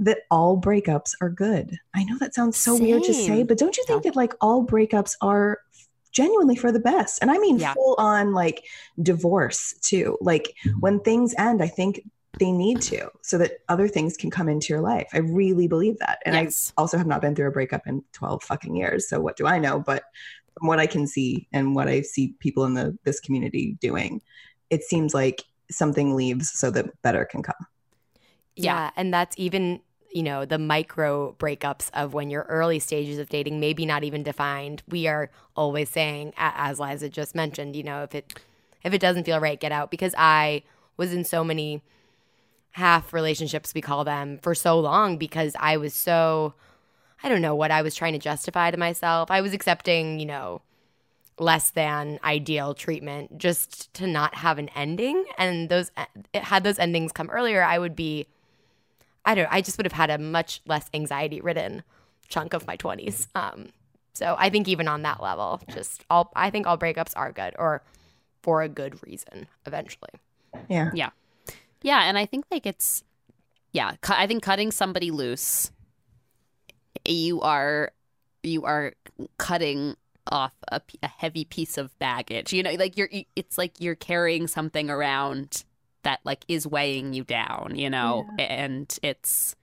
[0.01, 1.79] that all breakups are good.
[1.95, 4.67] I know that sounds so weird to say, but don't you think that like all
[4.67, 5.59] breakups are
[6.15, 7.19] genuinely for the best?
[7.21, 7.75] And I mean Yeah.
[7.75, 8.65] full on like
[9.03, 10.17] divorce too.
[10.21, 10.81] Like mm-hmm.
[10.81, 12.01] when things end, I think
[12.39, 15.09] they need to so that other things can come into your life.
[15.13, 16.19] I really believe that.
[16.25, 16.73] And Yes.
[16.77, 19.09] I also have not been through a breakup in 12 fucking years.
[19.09, 19.79] So what do I know?
[19.79, 20.05] But
[20.59, 24.23] from what I can see and what I see people in the this community doing,
[24.71, 27.55] it seems like something leaves so that better can come.
[28.57, 28.75] Yeah.
[28.75, 28.91] Yeah.
[28.97, 29.81] And that's even,
[30.15, 34.23] you know, the micro breakups of when your early stages of dating, maybe not even
[34.23, 34.83] defined.
[34.89, 38.39] We are always saying, as Liza just mentioned, you know, if it
[38.85, 39.91] if it doesn't feel right, get out.
[39.91, 40.63] Because I
[40.97, 41.83] was in so many
[42.73, 46.55] half relationships, we call them, for so long because I was so
[47.25, 49.33] I don't know what I was trying to justify to myself.
[49.33, 50.63] I was accepting, you know,
[51.41, 55.91] less than ideal treatment just to not have an ending and those
[56.33, 58.25] had those endings come earlier i would be
[59.25, 61.83] i don't i just would have had a much less anxiety ridden
[62.29, 63.69] chunk of my 20s um
[64.13, 67.55] so i think even on that level just all i think all breakups are good
[67.59, 67.83] or
[68.43, 70.11] for a good reason eventually
[70.69, 70.91] Yeah.
[70.95, 71.11] Yeah,
[71.83, 73.03] Yeah, and I think like it's
[73.73, 75.71] yeah, cu- I think cutting somebody loose
[77.05, 77.93] you are
[78.43, 78.93] you are
[79.39, 79.97] cutting
[80.31, 82.53] off a, a heavy piece of baggage.
[82.53, 85.65] You know, like you're it's like you're carrying something around
[86.05, 88.27] that like is weighing you down, you know?
[88.39, 89.57] And it's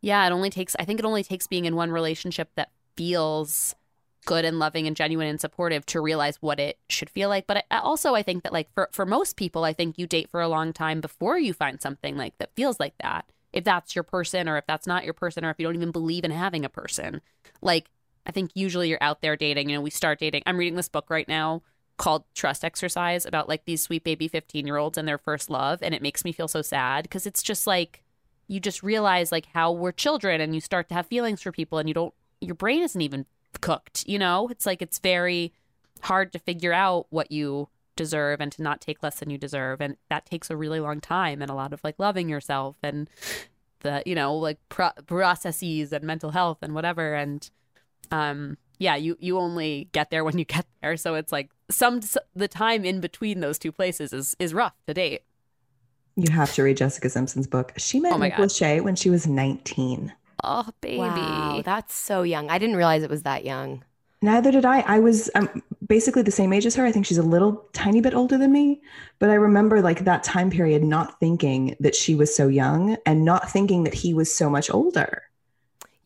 [0.00, 3.74] yeah, it only takes I think it only takes being in one relationship that feels
[4.24, 7.46] good and loving and genuine and supportive to realize what it should feel like.
[7.46, 10.30] But I, also, I think that like for for most people, I think you date
[10.30, 13.26] for a long time before you find something like that feels like that.
[13.52, 15.90] If that's your person, or if that's not your person, or if you don't even
[15.90, 17.20] believe in having a person,
[17.60, 17.90] like
[18.24, 19.68] I think usually you're out there dating.
[19.68, 20.42] You know, we start dating.
[20.46, 21.62] I'm reading this book right now
[21.96, 25.80] called Trust Exercise about like these sweet baby 15 year olds and their first love,
[25.82, 28.02] and it makes me feel so sad because it's just like
[28.48, 31.78] you just realize like how we're children and you start to have feelings for people
[31.78, 33.24] and you don't your brain isn't even
[33.60, 34.48] cooked you know?
[34.48, 35.52] It's like it's very
[36.02, 39.80] hard to figure out what you deserve and to not take less than you deserve
[39.80, 43.08] and that takes a really long time and a lot of like loving yourself and
[43.80, 47.50] the you know like pro- processes and mental health and whatever and
[48.10, 52.00] um yeah you you only get there when you get there so it's like some
[52.34, 55.22] the time in between those two places is is rough to date
[56.16, 57.72] You have to read Jessica Simpson's book.
[57.76, 58.48] She met Oh my Nick God.
[58.48, 60.12] Lachey when she was 19.
[60.44, 63.82] oh baby wow that's so young i didn't realize it was that young
[64.24, 64.80] Neither did I.
[64.82, 66.86] I was um, basically the same age as her.
[66.86, 68.80] I think she's a little tiny bit older than me.
[69.18, 73.24] But I remember like that time period not thinking that she was so young and
[73.24, 75.24] not thinking that he was so much older.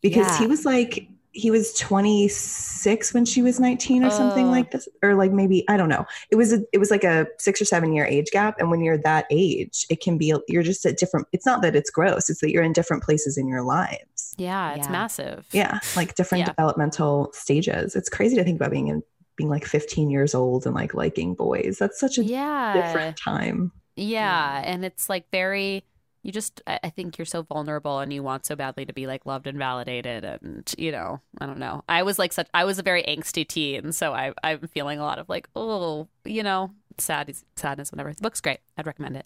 [0.01, 0.37] Because Yeah.
[0.37, 4.51] he was like, he was 26 when she was 19 or something Oh.
[4.51, 4.87] like this.
[5.03, 6.05] Or like maybe, I don't know.
[6.31, 8.55] It was a, it was like a six or seven year age gap.
[8.59, 11.75] And when you're that age, it can be, you're just at different, it's not that
[11.75, 14.33] it's gross, it's that you're in different places in your lives.
[14.37, 14.91] yeah it's Yeah.
[14.91, 16.47] massive Yeah, like different Yeah.
[16.47, 17.95] developmental stages.
[17.95, 19.03] It's crazy to think about being in
[19.35, 21.77] being like 15 years old and like liking boys.
[21.79, 23.71] That's such a yeah different time.
[23.95, 25.83] Yeah, and it's like very
[26.27, 29.25] you just I think you're so vulnerable and you want so badly to be like
[29.25, 31.85] loved and validated and you know, I don't know.
[31.87, 35.03] I was like such I was a very angsty teen, so I I'm feeling a
[35.03, 38.13] lot of like, oh, you know, sad sadness whenever.
[38.13, 38.59] The book's great.
[38.77, 39.25] I'd recommend it.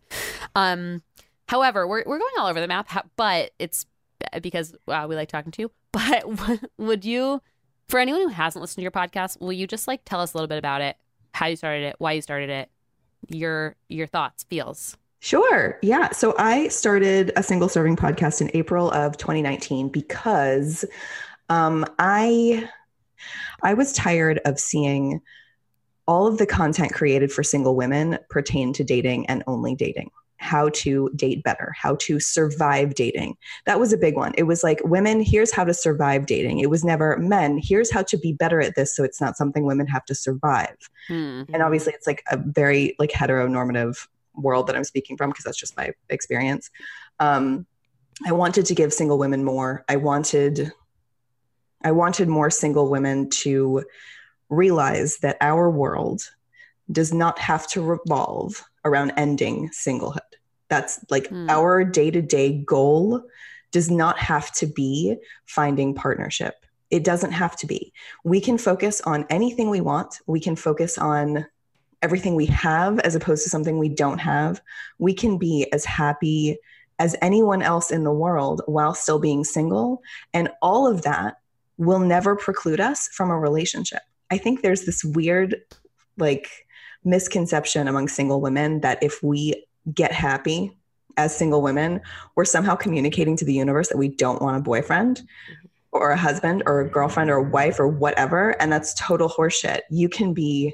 [0.55, 1.01] Um
[1.47, 3.87] however, we're we're going all over the map, but it's
[4.39, 5.71] because wow, we like talking to you.
[5.91, 6.23] But
[6.77, 7.41] would you
[7.89, 10.37] for anyone who hasn't listened to your podcast, will you just like tell us a
[10.37, 10.97] little bit about it,
[11.33, 12.69] how you started it, why you started it,
[13.27, 14.97] your your thoughts, feels.
[15.23, 15.77] Sure.
[15.83, 16.09] Yeah.
[16.09, 20.83] So I started a single serving podcast in April of 2019 because
[21.47, 22.67] um, I
[23.61, 25.21] I was tired of seeing
[26.07, 30.09] all of the content created for single women pertain to dating and only dating.
[30.37, 33.37] How to date better, how to survive dating.
[33.67, 34.33] That was a big one.
[34.39, 36.57] It was like, women, here's how to survive dating.
[36.57, 39.65] It was never men, here's how to be better at this so it's not something
[39.65, 41.43] women have to survive Hmm.
[41.53, 45.57] and obviously it's like a very like heteronormative world that i'm speaking from because that's
[45.57, 46.69] just my experience
[47.19, 47.65] um
[48.25, 50.71] i wanted to give single women more i wanted
[51.83, 53.83] i wanted more single women to
[54.49, 56.21] realize that our world
[56.91, 60.19] does not have to revolve around ending singlehood.
[60.67, 61.49] That's like Hmm.
[61.49, 63.23] our day to day goal
[63.71, 66.55] does not have to be finding partnership.
[66.89, 67.93] It doesn't have to be.
[68.25, 70.19] We can focus on anything we want.
[70.27, 71.45] We can focus on
[72.01, 74.61] everything we have as opposed to something we don't have.
[74.97, 76.57] We can be as happy
[76.99, 80.01] as anyone else in the world while still being single.
[80.33, 81.37] And all of that
[81.77, 84.01] will never preclude us from a relationship.
[84.29, 85.55] I think there's this weird,
[86.17, 86.49] like,
[87.03, 90.77] misconception among single women that if we get happy
[91.17, 91.99] as single women,
[92.35, 95.23] we're somehow communicating to the universe that we don't want a boyfriend
[95.91, 98.51] or a husband or a girlfriend or a wife or whatever.
[98.61, 99.79] And that's total horseshit.
[99.89, 100.73] You can be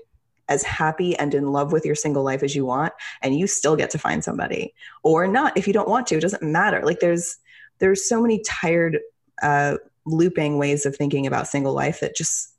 [0.49, 3.75] as happy and in love with your single life as you want, and you still
[3.75, 6.15] get to find somebody or not if you don't want to.
[6.15, 6.81] It doesn't matter.
[6.83, 7.37] Like there's
[7.79, 8.99] there's so many tired
[9.41, 12.53] uh, looping ways of thinking about single life that just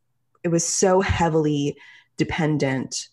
[0.44, 1.76] it was so heavily
[2.16, 3.08] dependent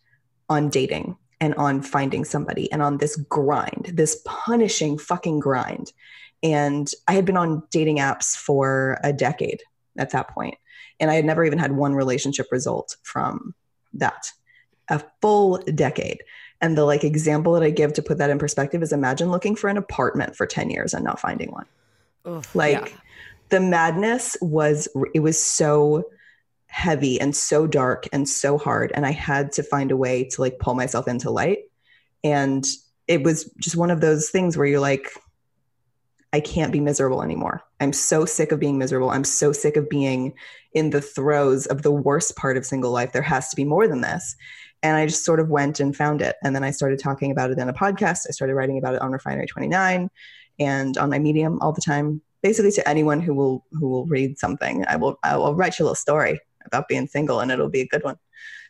[0.50, 5.92] on dating and on finding somebody and on this grind, this punishing fucking grind.
[6.44, 9.62] And I had been on dating apps for a decade
[9.98, 10.56] at that point,
[11.00, 13.56] and I had never even had one relationship result from
[13.94, 14.32] that.
[14.90, 16.24] A full decade.
[16.62, 19.56] And the like example that I give to put that in perspective is imagine looking
[19.56, 21.66] for an apartment for 10 years and not finding one.
[22.28, 22.98] Oof, Like yeah.
[23.50, 26.06] the madness was it was so
[26.68, 30.42] heavy and so dark and so hard and I had to find a way to
[30.42, 31.60] like pull myself into light
[32.24, 32.66] and
[33.08, 35.10] it was just one of those things where you're like
[36.36, 37.64] I can't be miserable anymore.
[37.80, 39.10] I'm so sick of being miserable.
[39.10, 40.34] I'm so sick of being
[40.74, 43.14] in the throes of the worst part of single life.
[43.14, 44.36] There has to be more than this.
[44.86, 46.36] And I just sort of went and found it.
[46.44, 48.28] And then I started talking about it in a podcast.
[48.28, 50.12] I started writing about it on Refinery 29
[50.60, 54.38] and on my medium all the time basically to anyone who will who will read
[54.38, 57.70] something i will i will write you a little story about being single and it'll
[57.70, 58.16] be a good one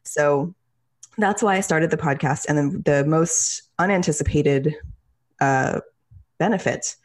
[0.03, 0.53] so
[1.17, 4.75] that's why i started the podcast and then the most unanticipated
[5.41, 5.79] uh,
[6.39, 6.95] benefit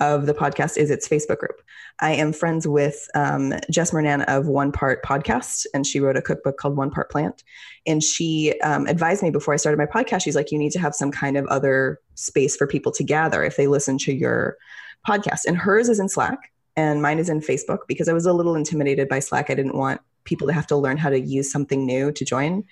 [0.00, 1.60] of the podcast is its facebook group.
[2.00, 6.22] I am friends with um, jess murnane of one part podcast and she wrote a
[6.22, 7.44] cookbook called one part plant.
[7.86, 10.78] And she um, advised me before i started my podcast she's like you need to
[10.78, 14.56] have some kind of other space for people to gather if they listen to your
[15.08, 15.44] podcast.
[15.46, 18.54] And hers is in slack and mine is in facebook because i was a little
[18.54, 19.50] intimidated by slack.
[19.50, 22.64] I didn't want people to have to learn how to use something new to join.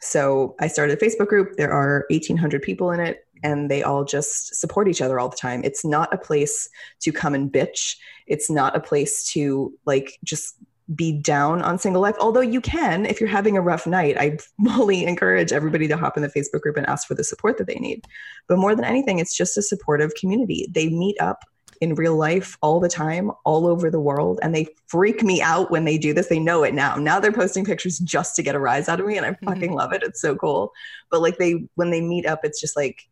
[0.00, 1.56] So i started a facebook group.
[1.56, 5.36] There are 1800 people in it and they all just support each other all the
[5.36, 5.62] time.
[5.64, 6.68] It's not a place
[7.00, 7.96] to come and bitch.
[8.26, 10.56] It's not a place to like just
[10.94, 12.16] be down on single life.
[12.20, 14.36] Although you can if you're having a rough night i
[14.74, 17.66] fully encourage everybody to hop in the facebook group and ask for the support that
[17.66, 18.04] they need.
[18.48, 20.68] But more than anything it's just a supportive community.
[20.70, 21.40] They meet up
[21.80, 25.70] in real life all the time all over the world and they freak me out
[25.70, 26.28] when they do this.
[26.28, 26.96] They know it now.
[26.96, 29.46] Now they're posting pictures just to get a rise out of me and i mm-hmm.
[29.46, 30.02] fucking love it.
[30.02, 30.72] It's so cool.
[31.10, 33.08] But like they when they meet up it's just like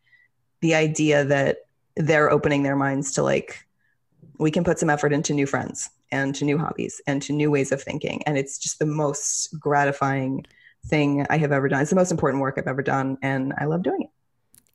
[0.63, 1.59] the idea that
[1.97, 3.67] they're opening their minds to like
[4.39, 7.51] we can put some effort into new friends and to new hobbies and to new
[7.51, 10.47] ways of thinking and it's just the most gratifying
[10.87, 13.67] thing i have ever done it's the most important work i've ever done and i
[13.67, 14.11] love doing it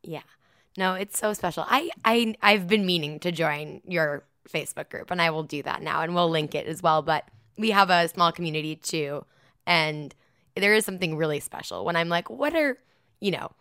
[0.04, 0.24] Yeah.
[0.78, 1.66] No, it's so special.
[1.68, 5.82] I I I've been meaning to join your Facebook group and I will do that
[5.82, 7.26] now and we'll link it as well, but
[7.58, 9.26] we have a small community too
[9.66, 10.16] and
[10.56, 12.78] there is something really special when I'm like what are,
[13.20, 13.52] you know,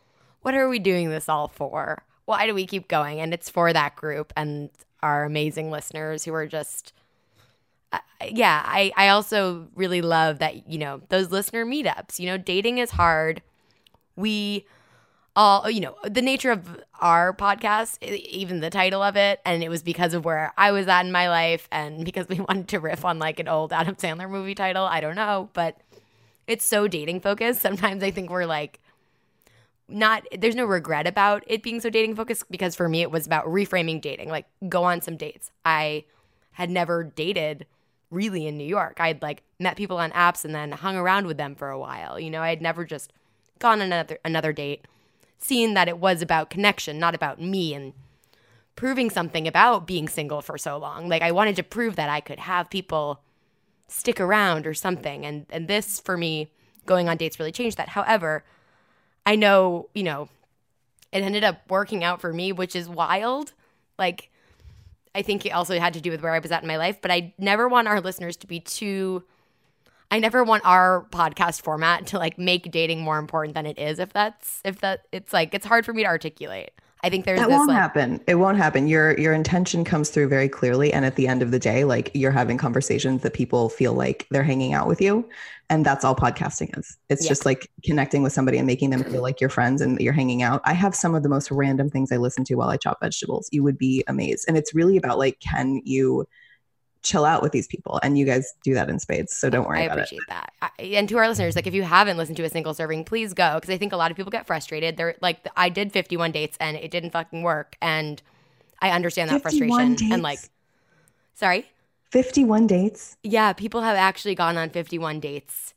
[0.43, 2.05] what are we doing this all for?
[2.27, 3.21] Why do we keep going?
[3.21, 4.71] And it's for that group and
[5.03, 6.93] our amazing listeners who are just
[7.93, 7.99] uh,
[8.31, 12.19] yeah, I, I also really love that, you know, those listener meetups.
[12.19, 13.43] You know, dating is hard.
[14.17, 14.67] We
[15.37, 19.69] all, you know, the nature of our podcast, even the title of it, and it
[19.69, 22.81] was because of where I was at in my life and because we wanted to
[22.81, 24.85] riff on like an old Adam Sandler movie title.
[24.85, 25.79] I don't know, but
[26.47, 27.61] it's so dating focused.
[27.61, 28.81] Sometimes I think we're like,
[29.89, 33.27] not there's no regret about it being so dating focused because for me it was
[33.27, 34.29] about reframing dating.
[34.29, 35.51] Like go on some dates.
[35.65, 36.05] I
[36.53, 37.67] had never dated
[38.11, 38.97] really in new york.
[39.01, 42.19] I'd like met people on apps and then hung around with them for a while.
[42.19, 43.13] You know i had never just
[43.59, 44.87] gone on another another date
[45.39, 47.93] seeing that it was about connection not about me and
[48.75, 51.09] proving something about being single for so long.
[51.09, 53.21] Like i wanted to prove that i could have people
[53.89, 55.25] stick around or something.
[55.25, 56.51] And and this for me
[56.87, 57.91] going on dates really changed that.
[57.91, 58.45] However
[59.27, 60.29] I know, you know,
[61.13, 63.53] it ended up working out for me, which is wild.
[63.99, 64.31] Like,
[65.15, 67.01] I think it also had to do with where I was at in my life,
[67.03, 69.25] but I never want our listeners to be too.
[70.11, 73.99] I never want our podcast format to like make dating more important than it is.
[73.99, 76.71] If that's, if that, it's like, it's hard for me to articulate.
[77.03, 78.21] I think there's that this won't like happen.
[78.27, 78.87] It won't happen.
[78.87, 82.11] Your your intention comes through very clearly, and at the end of the day, like
[82.15, 85.29] you're having conversations that people feel like they're hanging out with you,
[85.69, 86.97] and that's all podcasting is.
[87.09, 87.29] It's Yeah.
[87.29, 90.13] just like connecting with somebody and making them feel like you're friends and that you're
[90.15, 90.63] hanging out.
[90.65, 93.49] I have some of the most random things I listen to while I chop vegetables.
[93.53, 96.27] You would be amazed, and it's really about like, can you
[97.03, 98.01] chill out with these people?
[98.03, 100.03] And you guys do that in spades, so don't worry I about it.
[100.05, 100.53] appreciate that.
[100.63, 103.33] I, and to our listeners, like if you haven't listened to a single serving, please
[103.35, 104.97] go because I think a lot of people get frustrated.
[104.97, 108.21] They're like, I did 51 dates and it didn't fucking work, and
[108.81, 110.13] I understand that 51 frustration.
[110.13, 110.39] And like,
[111.35, 111.67] sorry,
[112.13, 113.17] 51 dates.
[113.23, 115.75] yeah, people have actually gone on 51 dates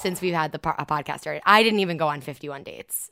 [0.00, 1.42] since we've had the po- a podcast started.
[1.46, 3.10] I didn't even go on 51 dates.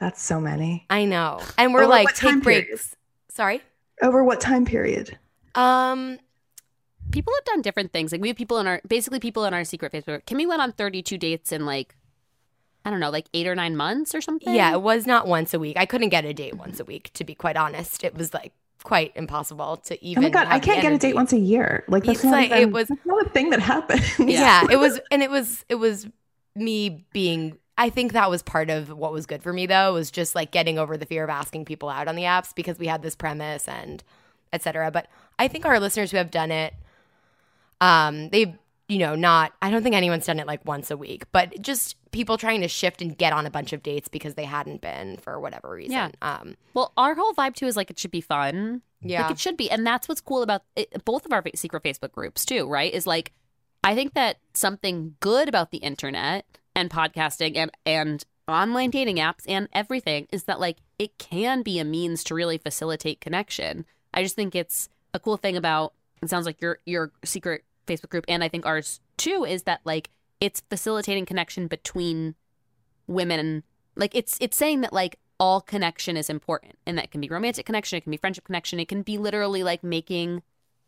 [0.00, 0.84] That's so many.
[0.90, 2.66] I know, and we're Over like take period?
[2.66, 2.96] breaks.
[3.28, 3.62] Sorry.
[4.02, 5.16] Over what time period?
[5.54, 6.18] Um,
[7.12, 8.12] people have done different things.
[8.12, 10.04] Like we have people in our basically people in our secret Facebook.
[10.06, 10.26] group.
[10.26, 11.94] Kimmy went on 32 dates in like
[12.84, 14.52] I don't know, like eight or nine months or something.
[14.54, 15.76] Yeah, it was not once a week.
[15.76, 18.02] I couldn't get a date once a week, to be quite honest.
[18.02, 18.52] It was like
[18.82, 20.24] quite impossible to oh even.
[20.24, 20.32] Oh even.
[20.38, 21.84] my god, I have the can't get a date once a year.
[21.86, 24.10] Like that's It's not like- it was- that's not a thing that happens.
[24.18, 24.66] Yeah.
[24.70, 26.08] it was, and it was, it was
[26.56, 27.56] me being.
[27.78, 30.50] I think that was part of what was good for me, though, was just like
[30.50, 33.14] getting over the fear of asking people out on the apps because we had this
[33.16, 34.02] premise and
[34.52, 34.90] etc.
[34.90, 35.06] But
[35.38, 36.74] I think our listeners who have done it,
[37.82, 38.56] um, they,
[38.88, 39.52] you know, not.
[39.60, 42.68] I don't think anyone's done it like once a week, but just people trying to
[42.68, 45.92] shift and get on a bunch of dates because they hadn't been for whatever reason.
[45.92, 46.10] Yeah.
[46.22, 48.82] Um, Well, our whole vibe too is like it should be fun.
[49.00, 49.22] yeah.
[49.22, 49.70] Like it should be.
[49.70, 52.92] And that's what's cool about it, both of our secret Facebook groups, too, right?
[52.92, 53.32] Is like,
[53.82, 56.44] I think that something good about the internet
[56.76, 61.78] and podcasting and, and online dating apps and everything is that like it can be
[61.78, 63.84] a means to really facilitate connection.
[64.14, 68.10] I just think it's a cool thing about it sounds like your your secret Facebook
[68.10, 70.10] group and I think ours too is that like
[70.40, 72.34] it's facilitating connection between
[73.06, 73.62] women.
[73.96, 77.66] Like it's it's saying that like all connection is important and that can be romantic
[77.66, 80.42] connection it can be friendship connection it can be literally like making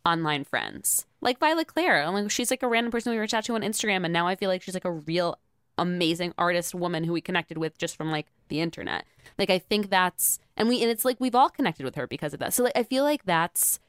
[0.06, 1.06] online friends.
[1.20, 4.04] Like violet claire like, she's like a random person we reached out to on instagram
[4.04, 5.38] and now i feel like she's like a real
[5.78, 9.04] amazing artist woman who we connected with just from like the internet.
[9.38, 12.34] Like i think that's and we and it's like we've all connected with her because
[12.34, 12.52] of that.
[12.52, 13.80] So like i feel like that's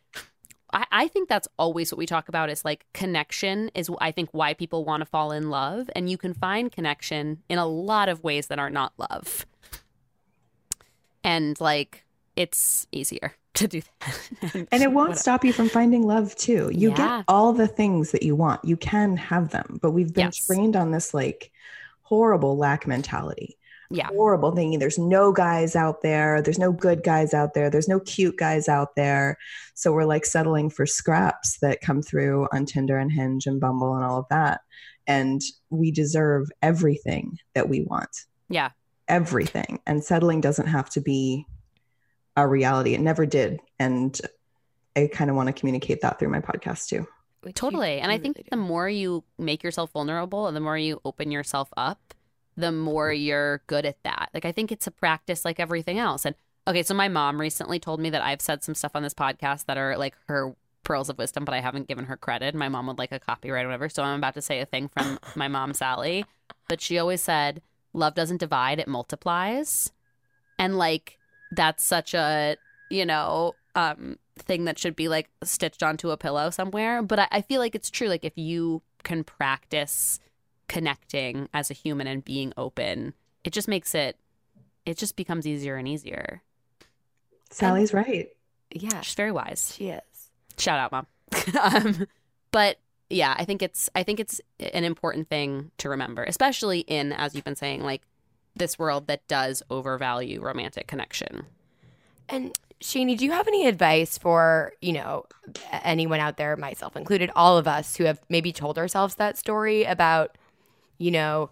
[0.73, 4.29] I, I think that's always what we talk about is like connection is I think
[4.31, 8.09] why people want to fall in love and you can find connection in a lot
[8.09, 9.45] of ways that are not love.
[11.23, 12.03] And like
[12.35, 14.67] it's easier to do that.
[14.71, 16.69] And it won't What- stop you from finding love too.
[16.73, 16.95] You Yeah.
[17.17, 18.63] get all the things that you want.
[18.65, 20.45] You can have them, but we've been Yes.
[20.45, 21.51] trained on this like
[22.01, 23.57] horrible lack mentality.
[23.91, 24.07] Yeah.
[24.07, 27.99] Horrible thinking there's no guys out there, there's no good guys out there, there's no
[27.99, 29.37] cute guys out there.
[29.73, 33.95] So we're like settling for scraps that come through on Tinder and Hinge and Bumble
[33.95, 34.61] and all of that.
[35.07, 38.09] And we deserve everything that we want.
[38.49, 38.71] Yeah.
[39.07, 39.79] Everything.
[39.85, 41.45] And settling doesn't have to be
[42.35, 42.95] a reality.
[42.95, 43.59] It never did.
[43.79, 44.19] And
[44.95, 47.07] I kind of want to communicate that through my podcast too.
[47.41, 47.99] which you- Totally.
[47.99, 51.29] And I think really the more you make yourself vulnerable and the more you open
[51.31, 52.15] yourself up,
[52.57, 54.29] the more you're good at that.
[54.33, 56.25] Like I think it's a practice like everything else.
[56.25, 56.35] And
[56.67, 59.65] okay, so my mom recently told me that I've said some stuff on this podcast
[59.65, 62.55] that are like her pearls of wisdom, but I haven't given her credit.
[62.55, 63.89] My mom would like a copyright or whatever.
[63.89, 66.25] So I'm about to say a thing from my mom, Sally.
[66.69, 67.61] But she always said,
[67.93, 69.91] love doesn't divide, it multiplies.
[70.57, 71.17] And like
[71.51, 72.55] that's such a,
[72.89, 77.01] you know, um, thing that should be like stitched onto a pillow somewhere.
[77.01, 78.07] But I, I feel like it's true.
[78.07, 80.19] Like if you can practice
[80.67, 83.13] connecting as a human and being open,
[83.43, 84.17] it just makes it
[84.85, 86.41] it just becomes easier and easier.
[87.49, 88.29] Sally's right.
[88.71, 89.73] yeah, She's very wise.
[89.75, 90.01] she is.
[90.57, 91.07] Shout out, mom.
[91.61, 92.07] um,
[92.51, 92.77] but
[93.09, 97.35] yeah, I think it's I think it's an important thing to remember, especially in as
[97.35, 98.01] you've been saying, like
[98.55, 101.45] this world that does overvalue romantic connection.
[102.29, 105.25] And Shani, do you have any advice for, you know,
[105.71, 109.83] anyone out there, myself included, all of us who have maybe told ourselves that story
[109.83, 110.37] about,
[110.97, 111.49] you know,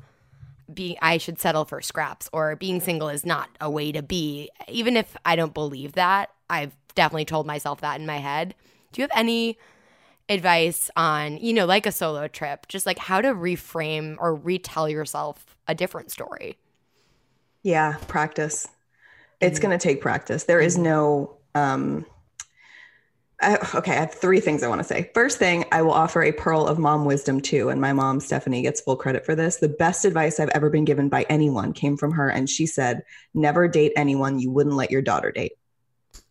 [0.74, 4.50] being I should settle for scraps or being single is not a way to be.
[4.68, 8.56] Even if I don't believe that, I've definitely told myself that in my head.
[8.92, 9.58] Do you have any
[10.30, 14.88] advice on, you know, like a solo trip, just like how to reframe or retell
[14.88, 16.58] yourself a different story?
[17.64, 18.68] Yeah, practice.
[19.42, 20.46] It's going to take practice.
[20.46, 22.06] There is no um
[23.42, 25.10] I, okay, I have three things I want to say.
[25.14, 28.62] First thing, I will offer a pearl of mom wisdom too, and my mom Stephanie
[28.62, 29.58] gets full credit for this.
[29.58, 33.04] The best advice I've ever been given by anyone came from her and she said,
[33.34, 35.54] "Never date anyone you wouldn't let your daughter date."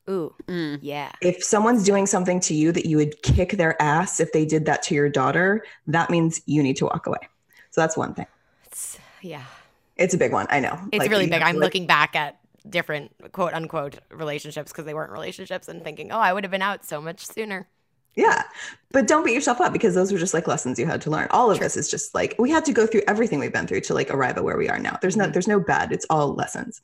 [0.09, 0.79] Ooh, Mm.
[0.83, 1.13] yeah.
[1.21, 4.65] If someone's doing something to you that you would kick their ass if they did
[4.67, 7.21] that to your daughter, that means you need to walk away.
[7.71, 8.27] So that's one thing.
[8.67, 9.45] It's, yeah.
[9.97, 10.79] It's a big one, I know.
[10.91, 11.41] It's Like, really big.
[11.43, 16.13] I'm like, looking back at different quote unquote relationships because they weren't relationships and thinking,
[16.13, 17.69] oh, I would have been out so much sooner.
[18.15, 18.43] Yeah.
[18.91, 21.29] But don't beat yourself up because those were just like lessons you had to learn.
[21.31, 23.81] All of this is just like we had to go through everything we've been through
[23.83, 24.99] to like arrive at where we are now.
[25.01, 25.93] There's no there's no bad.
[25.93, 26.83] It's all lessons.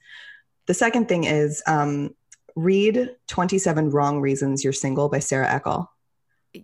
[0.67, 2.15] The second thing is um,
[2.57, 5.89] read 27 Wrong Reasons You're Single by Sara Eckel.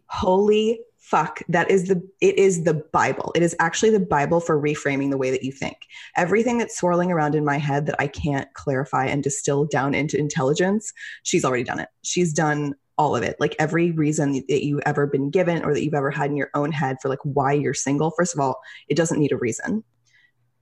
[0.09, 1.43] Holy fuck.
[1.49, 3.31] That is the it is the Bible.
[3.35, 5.77] It is actually the Bible for reframing the way that you think.
[6.17, 10.19] Everything that's swirling around in my head that I can't clarify and distill down into
[10.19, 11.91] intelligence, she's already done it.
[12.03, 15.83] She's done all of it like every reason that you've ever been given or that
[15.83, 18.61] you've ever had in your own head for like why you're single first of all
[18.87, 19.83] it doesn't need a reason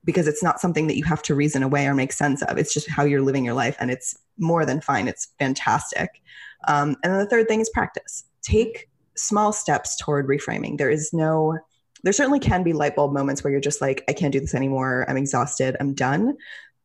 [0.03, 2.73] because it's not something that you have to reason away or make sense of it's
[2.73, 6.23] just how you're living your life and it's more than fine it's fantastic
[6.69, 10.79] um, and then the third thing is practice take small steps toward reframing.
[10.79, 11.59] There is no
[12.05, 14.55] there certainly can be light bulb moments where you're just like i can't do this
[14.55, 15.05] anymore.
[15.09, 15.77] I'm exhausted.
[15.81, 16.37] I'm done.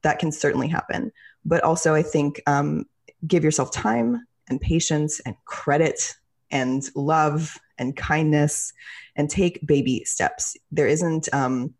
[0.03, 1.11] That can certainly happen.
[1.45, 2.85] But also i think um,
[3.25, 6.13] give yourself time and patience and credit
[6.51, 8.73] and love and kindness
[9.15, 10.55] and take baby steps.
[10.71, 11.73] There isn't, um,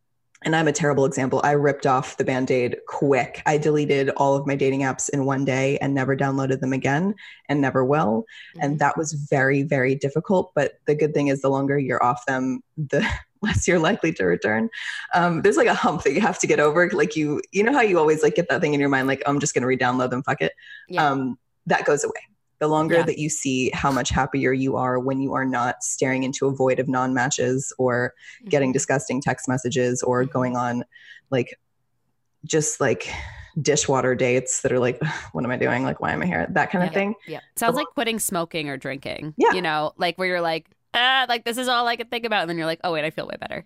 [0.44, 1.42] and I'm a terrible example.
[1.44, 3.42] I ripped off the band aid quick.
[3.46, 7.16] I deleted all of my dating apps in one day and never downloaded them again
[7.50, 8.26] and never will.
[8.56, 8.60] Mm-hmm.
[8.62, 10.52] And that was very, very difficult.
[10.54, 13.08] But the good thing is, the longer you're off them, the
[13.42, 14.70] less you're likely to return.
[15.14, 16.90] Um, there's like a hump that you have to get over.
[16.90, 19.24] Like you, you know how you always like get that thing in your mind, like,
[19.26, 20.54] oh, I'm just going to re download them, fuck it.
[20.88, 21.08] Yeah.
[21.08, 22.14] Um, that goes away
[22.60, 23.03] the longer yeah.
[23.03, 26.51] that you see how much happier you are when you are not staring into a
[26.51, 28.49] void of non matches or mm-hmm.
[28.49, 30.32] getting disgusting text messages or mm-hmm.
[30.32, 30.84] going on
[31.30, 31.58] like
[32.45, 33.10] just like
[33.62, 35.01] dishwater dates that are like,
[35.32, 35.84] what am I doing?
[35.84, 36.47] Like, why am I here?
[36.51, 36.88] That kind yeah.
[36.88, 37.16] of thing.
[37.28, 37.39] Yeah.
[37.55, 39.34] Sounds like quitting smoking or drinking.
[39.38, 39.53] Yeah.
[39.53, 42.41] You know, like where you're like, ah, like this is all I can think about.
[42.41, 43.66] And then you're like, oh, wait, I feel way better.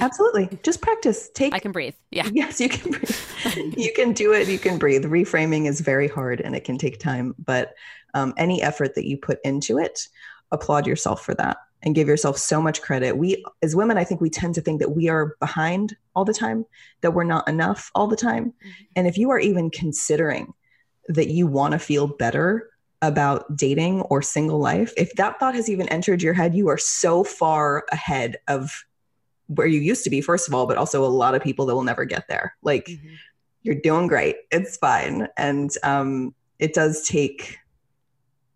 [0.00, 0.58] Absolutely.
[0.62, 1.30] Just practice.
[1.34, 1.94] Take I can breathe.
[2.10, 2.28] Yeah.
[2.32, 3.74] Yes, you can breathe.
[3.76, 4.48] you can do it.
[4.48, 5.04] You can breathe.
[5.04, 7.74] Reframing is very hard and it can take time, but
[8.14, 10.08] um, any effort that you put into it,
[10.50, 13.16] applaud yourself for that and give yourself so much credit.
[13.16, 16.34] We, as women, I think we tend to think that we are behind all the
[16.34, 16.64] time,
[17.02, 18.46] that we're not enough all the time.
[18.46, 18.70] Mm-hmm.
[18.96, 20.54] And if you are even considering
[21.08, 22.70] that you want to feel better
[23.00, 26.78] about dating or single life, if that thought has even entered your head, you are
[26.78, 28.84] so far ahead of
[29.48, 31.74] where you used to be, first of all, but also a lot of people that
[31.74, 32.54] will never get there.
[32.62, 33.14] Like, mm-hmm.
[33.62, 34.36] you're doing great.
[34.50, 35.28] It's fine.
[35.36, 37.58] And um, it does take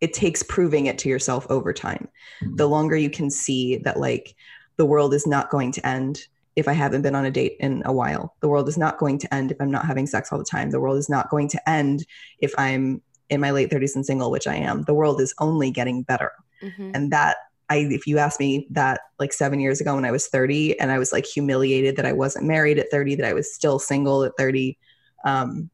[0.00, 2.08] it takes proving it to yourself over time.
[2.56, 4.34] The longer you can see that like
[4.76, 6.26] the world is not going to end
[6.56, 8.34] if I haven't been on a date in a while.
[8.40, 10.70] The world is not going to end if I'm not having sex all the time.
[10.70, 12.04] The world is not going to end
[12.40, 14.82] if I'm in my late 30s and single, which I am.
[14.82, 16.32] The world is only getting better.
[16.60, 16.90] Mm-hmm.
[16.94, 17.36] And that
[17.72, 20.92] I if you asked me that like 7 years ago when I was 30 and
[20.92, 24.24] I was like humiliated that I wasn't married at 30, that I was still single
[24.24, 24.78] at 30,
[25.24, 25.70] um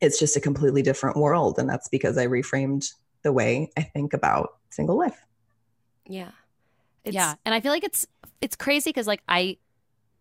[0.00, 2.86] it's just a completely different world and that's because I reframed
[3.22, 5.20] the way I think about single life.
[6.06, 6.30] Yeah.
[7.04, 7.34] It's, yeah.
[7.44, 8.06] And I feel like it's
[8.40, 9.58] it's crazy because like I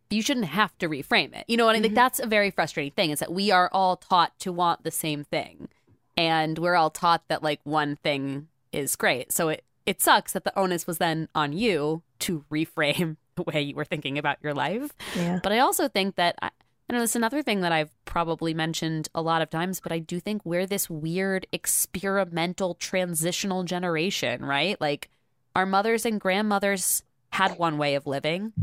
[0.10, 1.46] you shouldn't have to reframe it.
[1.48, 1.84] You know what I mean?
[1.84, 1.96] Mm-hmm.
[1.96, 4.92] Like that's a very frustrating thing is that we are all taught to want the
[4.92, 5.70] same thing.
[6.18, 9.32] And we're all taught that like one thing is great.
[9.32, 13.60] So it it sucks that the onus was then on you to reframe the way
[13.60, 14.92] you were thinking about your life.
[15.16, 15.40] Yeah.
[15.42, 16.52] But I also think that I,
[16.88, 19.92] I know this is another thing that I've probably mentioned a lot of times, but
[19.92, 24.80] I do think we're this weird experimental transitional generation, right?
[24.80, 25.10] Like
[25.56, 28.54] our mothers and grandmothers had one way of living.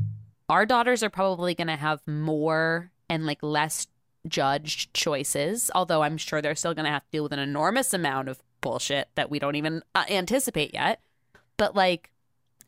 [0.48, 3.88] Our daughters are probably going to have more and like less
[4.28, 7.92] judged choices, although I'm sure they're still going to have to deal with an enormous
[7.92, 11.00] amount of bullshit that we don't even uh, anticipate yet.
[11.56, 12.10] But like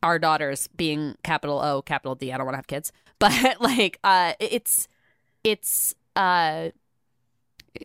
[0.03, 3.99] our daughters being capital O, capital D, I don't want to have kids, but like
[4.05, 4.89] uh it's
[5.45, 6.71] it's uh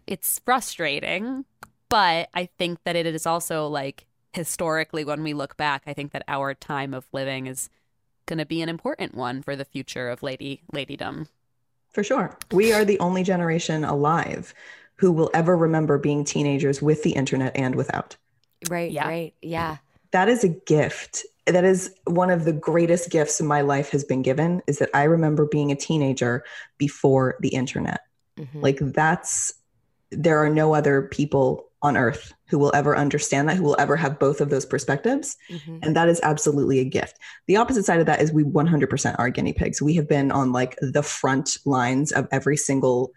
[0.08, 1.46] it's frustrating,
[1.90, 6.12] but I think that it is also like historically when we look back, I think
[6.12, 7.70] that our time of living is
[8.26, 11.28] going to be an important one for the future of lady ladydom.
[11.90, 12.36] For sure.
[12.52, 14.54] We are the only generation alive
[14.96, 18.16] who will ever remember being teenagers with the internet and without.
[18.70, 19.08] Right, yeah.
[19.08, 19.34] right.
[19.42, 19.78] Yeah.
[20.14, 24.04] That is a gift that is one of the greatest gifts in my life has
[24.04, 26.46] been given is that I remember being a teenager
[26.78, 28.02] before the internet.
[28.38, 28.62] Mm-hmm.
[28.62, 29.54] Like that's
[30.12, 33.98] there are no other people on earth who will ever understand that, who will ever
[33.98, 35.36] have both of those perspectives.
[35.50, 35.80] Mm-hmm.
[35.82, 37.20] And that is absolutely a gift.
[37.48, 39.82] The opposite side of that is we 100% are guinea pigs.
[39.82, 43.12] We have been on like the front lines of every single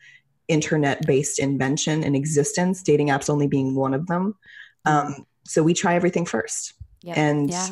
[0.48, 4.34] internet based invention in existence, dating apps only being one of them.
[4.86, 5.12] Mm-hmm.
[5.12, 6.72] Um, so we try everything first.
[7.06, 7.16] Yep.
[7.16, 7.68] And yeah.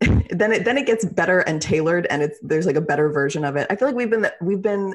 [0.30, 3.44] then it then it gets better and tailored and it's there's like a better version
[3.44, 3.66] of it.
[3.68, 4.94] I feel like we've been we've been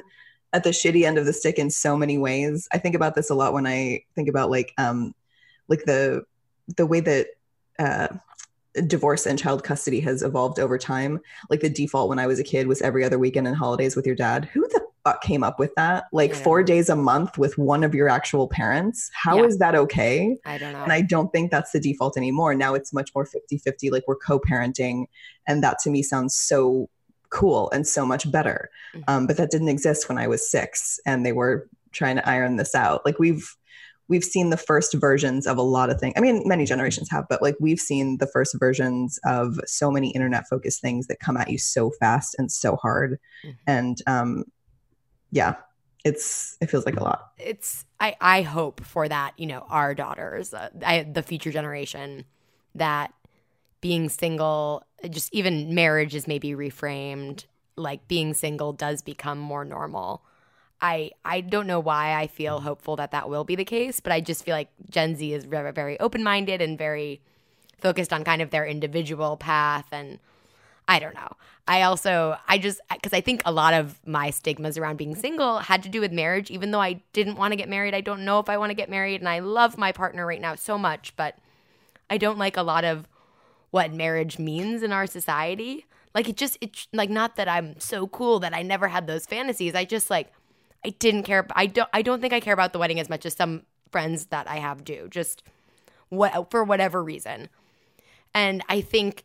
[0.52, 2.68] at the shitty end of the stick in so many ways.
[2.72, 5.14] I think about this a lot when I think about like um
[5.68, 6.24] like the
[6.76, 7.28] the way that
[7.78, 8.08] uh
[8.86, 11.20] divorce and child custody has evolved over time.
[11.48, 14.06] Like the default when I was a kid was every other weekend and holidays with
[14.06, 14.46] your dad.
[14.46, 14.84] Who the
[15.22, 16.04] came up with that?
[16.12, 19.10] Like four days a month with one of your actual parents.
[19.12, 19.70] How is Yeah.
[19.70, 20.38] that okay?
[20.46, 20.82] I don't know.
[20.82, 22.54] And I don't think that's the default anymore.
[22.54, 25.04] Now it's much more 50 50, like we're co parenting.
[25.46, 26.88] And that to me sounds so
[27.30, 28.70] cool and so much better.
[28.94, 29.04] Mhm.
[29.08, 32.56] Um, but that didn't exist when I was six and they were trying to iron
[32.56, 33.04] this out.
[33.04, 33.54] Like we've,
[34.08, 36.14] we've seen the first versions of a lot of things.
[36.16, 40.10] I mean, many generations have, but like we've seen the first versions of so many
[40.10, 43.18] internet focused things that come at you so fast and so hard.
[43.44, 43.54] Mhm.
[43.66, 44.44] And um,
[45.34, 45.56] yeah,
[46.04, 47.32] it's, it feels like a lot.
[47.38, 52.24] it's I I hope for that you know our daughters, uh, I, the future generation,
[52.74, 53.12] that
[53.80, 57.46] being single, just even marriage is maybe reframed.
[57.76, 60.22] Like being single does become more normal.
[60.80, 64.12] I I don't know why I feel hopeful that that will be the case, but
[64.12, 67.20] I just feel like Gen Z is very very open minded and very
[67.80, 70.20] focused on kind of their individual path and
[70.86, 71.32] I don't know.
[71.66, 75.60] I also, I just, because I think a lot of my stigmas around being single
[75.60, 76.50] had to do with marriage.
[76.50, 78.74] Even though I didn't want to get married, I don't know if I want to
[78.74, 79.22] get married.
[79.22, 81.38] And I love my partner right now so much, but
[82.10, 83.08] I don't like a lot of
[83.70, 85.86] what marriage means in our society.
[86.14, 89.24] Like, it just, it's like, not that I'm so cool that I never had those
[89.24, 89.74] fantasies.
[89.74, 90.32] I just, like,
[90.84, 91.46] I didn't care.
[91.56, 94.26] I don't, I don't think I care about the wedding as much as some friends
[94.26, 95.42] that I have do, just
[96.10, 97.48] what, for whatever reason.
[98.34, 99.24] And I think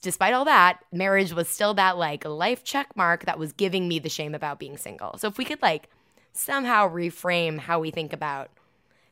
[0.00, 3.98] despite all that, marriage was still that like life check mark that was giving me
[3.98, 5.16] the shame about being single.
[5.18, 5.88] So if we could like
[6.32, 8.50] somehow reframe how we think about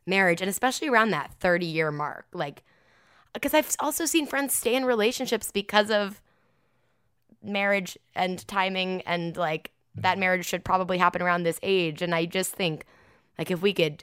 [0.07, 2.63] marriage and especially around that 30 year mark, like
[3.33, 6.21] because I've also seen friends stay in relationships because of
[7.43, 12.25] marriage and timing and like that marriage should probably happen around this age and I
[12.25, 12.85] just think
[13.39, 14.03] like if we could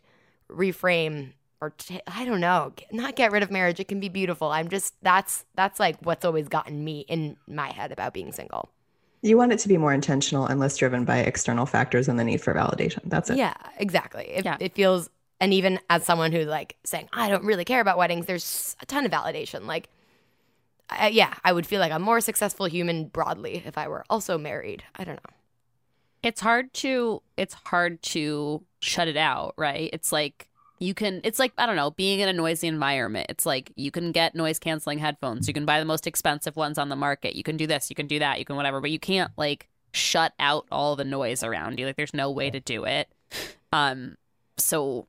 [0.50, 3.80] reframe or t- I don't know, not get rid of marriage.
[3.80, 4.50] It can be beautiful.
[4.50, 8.70] I'm just that's that's like what's always gotten me in my head about being single.
[9.22, 12.24] You want it to be more intentional and less driven by external factors and the
[12.24, 13.02] need for validation.
[13.06, 13.38] That's it.
[13.38, 14.24] Yeah, exactly.
[14.26, 14.58] It, Yeah.
[14.60, 15.10] it feels
[15.40, 18.86] and even as someone who like saying I don't really care about weddings, there's a
[18.88, 19.66] ton of validation.
[19.68, 19.90] Like,
[20.90, 24.38] I, yeah, I would feel like a more successful human broadly if I were also
[24.38, 24.84] married.
[24.96, 25.36] I don't know.
[26.24, 30.48] it's hard to it's hard to shut it out right it's like
[30.82, 33.28] you can it's like i don't know being in a noisy environment.
[33.30, 35.48] It's like you can get noise canceling headphones.
[35.48, 37.36] You can buy the most expensive ones on the market.
[37.36, 39.70] You can do this you can do that you can whatever but you can't like
[39.94, 41.86] shut out all the noise around you.
[41.86, 43.08] Like there's no way to do it.
[43.72, 44.18] Um
[44.58, 45.08] so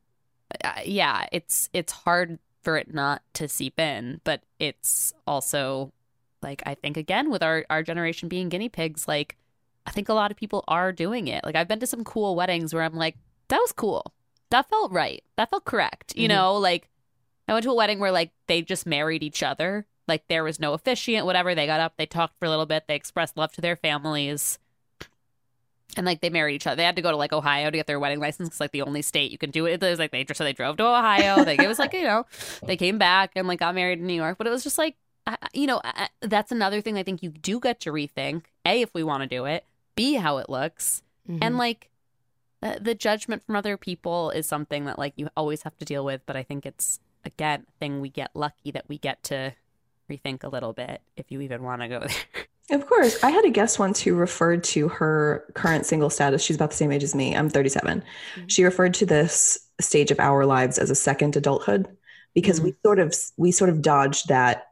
[0.65, 5.93] uh, yeah it's it's hard for it not to seep in but it's also
[6.43, 9.37] like i think again with our our generation being guinea pigs like
[9.87, 11.45] I think a lot of people are doing it.
[11.45, 13.17] Like I've been to some cool weddings where I'm like,
[13.49, 14.13] that was cool.
[14.53, 15.23] That felt right.
[15.37, 16.15] That felt correct.
[16.17, 16.31] You Mhm.
[16.37, 16.89] know, like
[17.49, 19.87] I went to a wedding where like they just married each other.
[20.09, 21.55] Like there was no officiant, whatever.
[21.55, 24.59] They got up, they talked for a little bit, they expressed love to their families.
[25.97, 26.77] And like they married each other.
[26.77, 28.81] They had to go to like Ohio to get their wedding license because like the
[28.83, 29.83] only state you can do it.
[29.83, 31.43] It was like they just so they drove to Ohio.
[31.45, 32.25] Like it was like you know
[32.67, 34.39] they came back and like got married in New York.
[34.39, 34.97] But it was just like
[35.27, 38.45] I- you know I- that's another thing I think you do get to rethink.
[38.67, 39.65] A if we want to do it.
[39.95, 41.03] B how it looks.
[41.41, 41.89] And like
[42.63, 46.05] the, the judgment from other people is something that like you always have to deal
[46.05, 46.23] with.
[46.25, 49.55] But I think it's again a thing we get lucky that we get to
[50.11, 52.01] rethink a little bit if you even want to go
[52.71, 52.79] there.
[52.79, 53.23] Of course.
[53.23, 56.43] I had a guest once who referred to her current single status.
[56.43, 57.37] She's about the same age as me.
[57.37, 58.03] I'm 37.
[58.47, 61.89] She referred to this stage of our lives as a second adulthood
[62.35, 64.69] because we sort of we sort of dodged that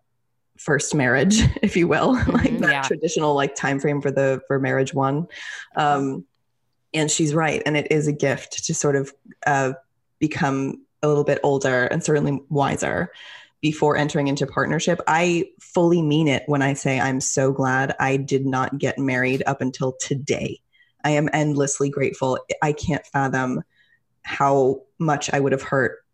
[0.56, 2.60] first marriage, if you will, like Mhm.
[2.60, 2.82] that Yeah.
[2.82, 5.26] traditional like time frame for the for marriage one.
[5.76, 6.24] Um,
[6.92, 9.12] and she's right, and it is a gift to sort of
[9.46, 9.72] uh,
[10.18, 13.10] become a little bit older and certainly wiser
[13.60, 15.00] before entering into partnership.
[15.06, 19.42] I fully mean it when I say I'm so glad I did not get married
[19.46, 20.60] up until today.
[21.04, 22.38] I am endlessly grateful.
[22.62, 23.62] I can't fathom
[24.22, 26.04] how much I would have hurt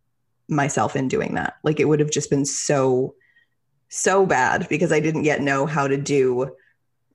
[0.48, 1.54] myself in doing that.
[1.62, 3.14] Like it would have just been so,
[3.88, 6.52] so bad because I didn't yet know how to do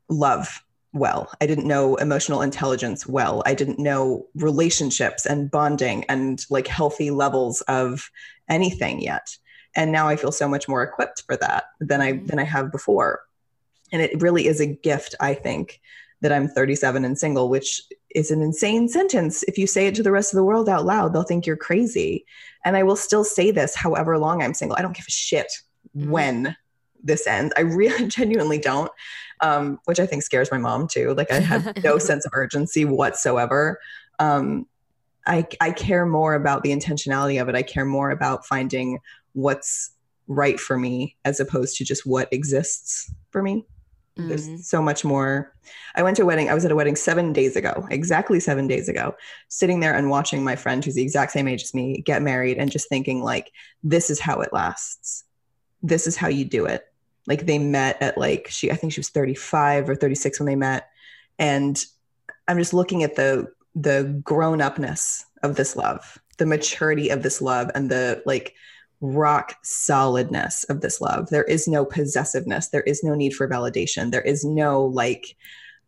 [0.10, 0.62] love
[0.94, 1.32] well.
[1.40, 3.44] I didn't know emotional intelligence well.
[3.46, 8.10] I didn't know relationships and bonding and like healthy levels of
[8.50, 9.38] anything yet.
[9.76, 12.72] And now I feel so much more equipped for that than I than I have
[12.72, 13.22] before.
[13.94, 15.80] And it really is a gift, I think,
[16.22, 17.82] that I'm 37 and single, which
[18.14, 19.44] is an insane sentence.
[19.44, 21.56] If you say it to the rest of the world out loud, they'll think you're
[21.58, 22.26] crazy.
[22.66, 24.78] And I will still say this however long I'm single.
[24.78, 25.52] I don't give a shit
[25.98, 26.10] Mhm.
[26.10, 26.56] when
[27.04, 27.54] this ends.
[27.58, 28.92] I really genuinely don't,
[29.42, 31.14] um, which I think scares my mom too.
[31.14, 33.80] Like I have no sense of urgency whatsoever.
[34.20, 34.68] Um,
[35.26, 37.56] I I care more about the intentionality of it.
[37.56, 39.00] I care more about finding
[39.34, 39.92] what's
[40.28, 43.66] right for me as opposed to just what exists for me.
[44.18, 44.28] Mhm.
[44.28, 45.54] There's so much more.
[45.96, 46.50] I went to a wedding.
[46.50, 49.16] I was at a wedding seven days ago, exactly seven days ago,
[49.48, 52.58] sitting there and watching my friend, who's the exact same age as me, get married
[52.58, 53.52] and just thinking, like,
[53.84, 55.24] this is how it lasts.
[55.82, 56.91] This is how you do it.
[57.28, 60.56] Like, they met at like, she, I think she was 35 or 36 when they
[60.56, 60.90] met.
[61.40, 61.84] And
[62.48, 67.42] I'm just looking at the, the grown upness of this love, the maturity of this
[67.42, 68.56] love, and the like,
[69.02, 71.30] rock solidness of this love.
[71.30, 72.70] There is no possessiveness.
[72.70, 74.12] There is no need for validation.
[74.12, 75.36] There is no like,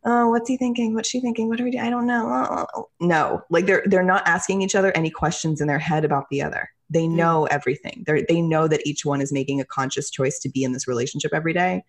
[0.03, 0.95] oh, what's he thinking?
[0.95, 1.47] What's she thinking?
[1.47, 1.83] What are we doing?
[1.83, 2.65] I don't know.
[2.99, 6.41] No, like they're they're not asking each other any questions in their head about the
[6.41, 6.69] other.
[6.89, 7.15] They mm-hmm.
[7.15, 8.03] know everything.
[8.05, 10.87] They they know that each one is making a conscious choice to be in this
[10.87, 11.83] relationship every day.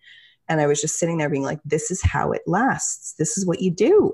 [0.47, 3.15] And I was just sitting there being like, this is how it lasts.
[3.17, 4.13] This is what you do.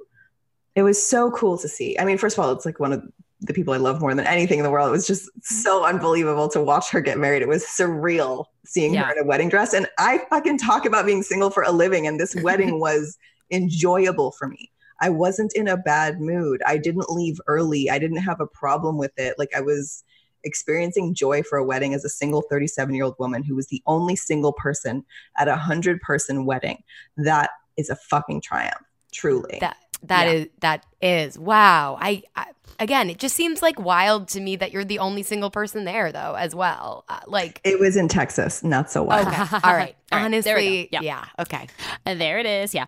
[0.76, 1.98] It was so cool to see.
[2.00, 3.04] I mean, first of all, it's like one of
[3.42, 4.88] the people I love more than anything in the world.
[4.88, 5.56] It was just mm-hmm.
[5.56, 7.42] so unbelievable to watch her get married.
[7.42, 9.04] It was surreal seeing Yeah.
[9.06, 9.74] her in a wedding dress.
[9.74, 13.18] And I fucking talk about being single for a living, and this wedding was
[13.52, 14.72] enjoyable for me.
[15.02, 16.62] I wasn't in a bad mood.
[16.66, 17.90] I didn't leave early.
[17.90, 19.34] I didn't have a problem with it.
[19.40, 20.04] Like I was
[20.44, 23.82] experiencing joy for a wedding as a single 37 year old woman who was the
[23.86, 25.04] only single person
[25.38, 26.84] at a hundred person wedding.
[27.18, 29.58] That is a fucking triumph, truly.
[29.62, 30.34] That that Yeah.
[30.34, 31.98] is that is wow.
[32.00, 32.48] I, I
[32.80, 36.12] again, it just seems like wild to me that you're the only single person there
[36.12, 37.06] though as well.
[37.08, 39.28] Uh, like it was in Texas, not so wild.
[39.28, 39.62] okay, all right.
[39.64, 41.00] All right, there Honestly, go.
[41.00, 41.02] Yeah.
[41.02, 41.68] yeah, okay.
[42.06, 42.74] And there it is.
[42.74, 42.86] Yeah.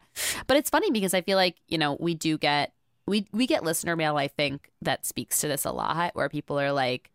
[0.48, 2.74] But it's funny because I feel like, you know, we do get
[3.06, 6.60] we we get listener mail, I think, that speaks to this a lot where people
[6.60, 7.12] are like,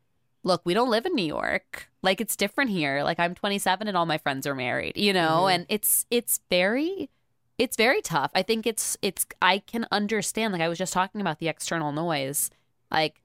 [0.49, 1.89] look, we don't live in New York.
[2.03, 3.05] Like it's different here.
[3.05, 5.45] Like I'm 27 and all my friends are married, you know?
[5.45, 5.55] Mhm.
[5.55, 7.11] And it's it's very
[7.59, 8.31] it's very tough.
[8.35, 11.93] I think it's it's I can understand like I was just talking about the external
[11.93, 12.51] noise.
[12.91, 13.21] Like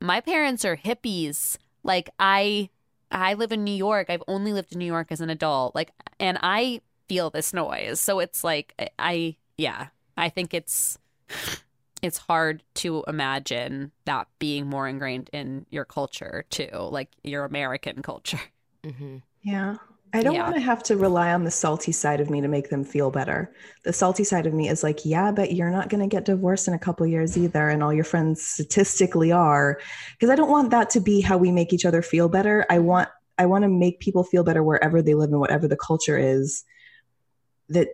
[0.00, 1.56] my parents are hippies.
[1.82, 2.68] Like I
[3.10, 4.10] I live in New York.
[4.10, 5.74] I've only lived in New York as an adult.
[5.74, 5.90] Like
[6.20, 7.98] and I feel this noise.
[8.00, 10.98] So it's like I- I yeah, I think it's
[12.02, 18.02] it's hard to imagine that being more ingrained in your culture too, like your American
[18.02, 18.40] culture.
[18.84, 19.76] hmm Yeah.
[20.12, 20.42] I don't Yeah.
[20.42, 23.12] want to have to rely on the salty side of me to make them feel
[23.12, 23.54] better.
[23.84, 26.66] The salty side of me is like, yeah, but you're not going to get divorced
[26.66, 27.68] in a couple years either.
[27.68, 29.78] And all your friends statistically are.
[30.12, 32.66] Because I don't want that to be how we make each other feel better.
[32.68, 35.76] I want, I want to make people feel better wherever they live and whatever the
[35.76, 36.64] culture is.
[37.68, 37.90] That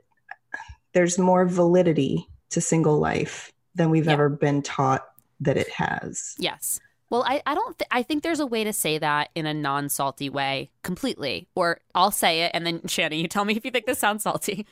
[0.95, 4.13] there's more validity to single life than we've Yeah.
[4.13, 5.07] ever been taught
[5.41, 6.35] that it has.
[6.39, 6.81] Yes.
[7.11, 9.55] Well, I, I don't th- I think there's a way to say that in a
[9.55, 11.47] non salty way completely.
[11.55, 14.25] Or I'll say it and then Shannon, you tell me if you think this sounds
[14.25, 14.67] salty.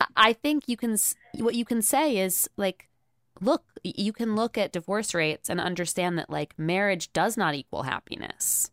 [0.00, 0.96] I- I think you can
[1.38, 2.88] what you can say is like
[3.40, 7.82] look, you can look at divorce rates and understand that like marriage does not equal
[7.82, 8.70] happiness.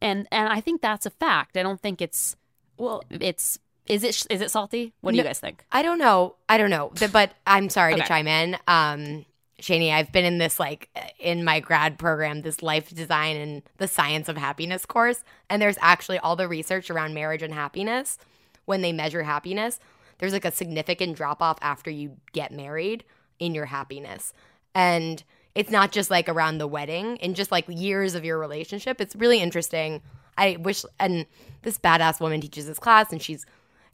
[0.00, 1.56] And and I think that's a fact.
[1.56, 2.36] I don't think it's
[2.76, 4.92] Well, it's is it is it salty?
[5.00, 5.64] What do you guys think?
[5.70, 6.36] I don't know.
[6.48, 6.92] I don't know.
[7.12, 8.56] But I'm sorry to chime in.
[8.66, 9.26] Um,
[9.60, 13.88] Shani, I've been in this like in my grad program, this life design and the
[13.88, 18.18] science of happiness course, and there's actually all the research around marriage and happiness.
[18.64, 19.78] When they measure happiness,
[20.18, 23.04] there's like a significant drop off after you get married
[23.38, 24.32] in your happiness,
[24.74, 25.22] and
[25.54, 29.00] it's not just like around the wedding and just like years of your relationship.
[29.00, 30.02] It's really interesting.
[30.36, 31.26] I wish, and
[31.62, 33.46] this badass woman teaches this class, and she's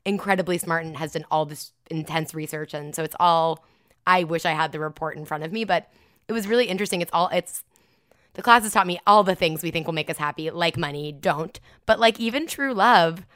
[0.05, 2.75] incredibly smart and has done all this intense research.
[2.75, 3.65] And so it's all
[4.07, 5.91] I wish I had the report in front of me but
[6.29, 7.01] it was really interesting.
[7.01, 7.65] It's all it's
[8.35, 10.77] the class has taught me all the things we think will make us happy like
[10.77, 11.59] money don't.
[11.87, 13.27] But like even true love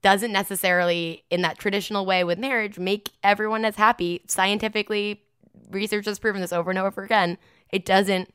[0.00, 4.22] doesn't necessarily in that traditional way with marriage make everyone as happy.
[4.28, 5.24] Scientifically
[5.70, 7.36] research has proven this over and over again.
[7.70, 8.32] It doesn't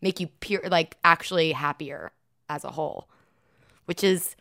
[0.00, 2.12] make you pure like actually happier
[2.48, 3.08] as a whole
[3.86, 4.36] which is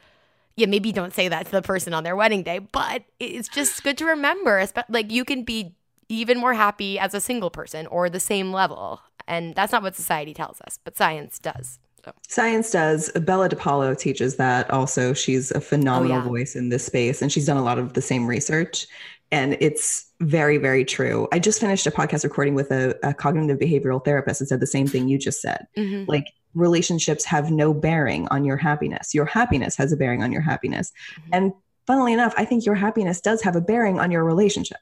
[0.55, 3.83] yeah, maybe don't say that to the person on their wedding day, but it's just
[3.83, 4.65] good to remember.
[4.89, 5.75] Like you can be
[6.09, 9.01] even more happy as a single person or the same level.
[9.27, 11.79] And that's not what society tells us, but science does.
[12.03, 13.11] So Science does.
[13.11, 15.13] Bella DePaulo teaches that also.
[15.13, 16.27] She's a phenomenal oh, yeah.
[16.27, 18.87] voice in this space, and she's done a lot of the same research.
[19.31, 21.27] And it's very, very true.
[21.31, 24.67] I just finished a podcast recording with a, a cognitive behavioral therapist and said the
[24.67, 25.67] same thing you just said.
[25.77, 26.09] Mm-hmm.
[26.09, 29.13] Like, relationships have no bearing on your happiness.
[29.13, 30.91] Your happiness has a bearing on your happiness.
[31.15, 31.29] Mhm.
[31.31, 31.53] And
[31.87, 34.79] funnily enough, I think your happiness does have a bearing on your relationship.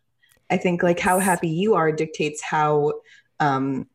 [0.50, 2.94] I think like how happy you are dictates how
[3.40, 3.88] um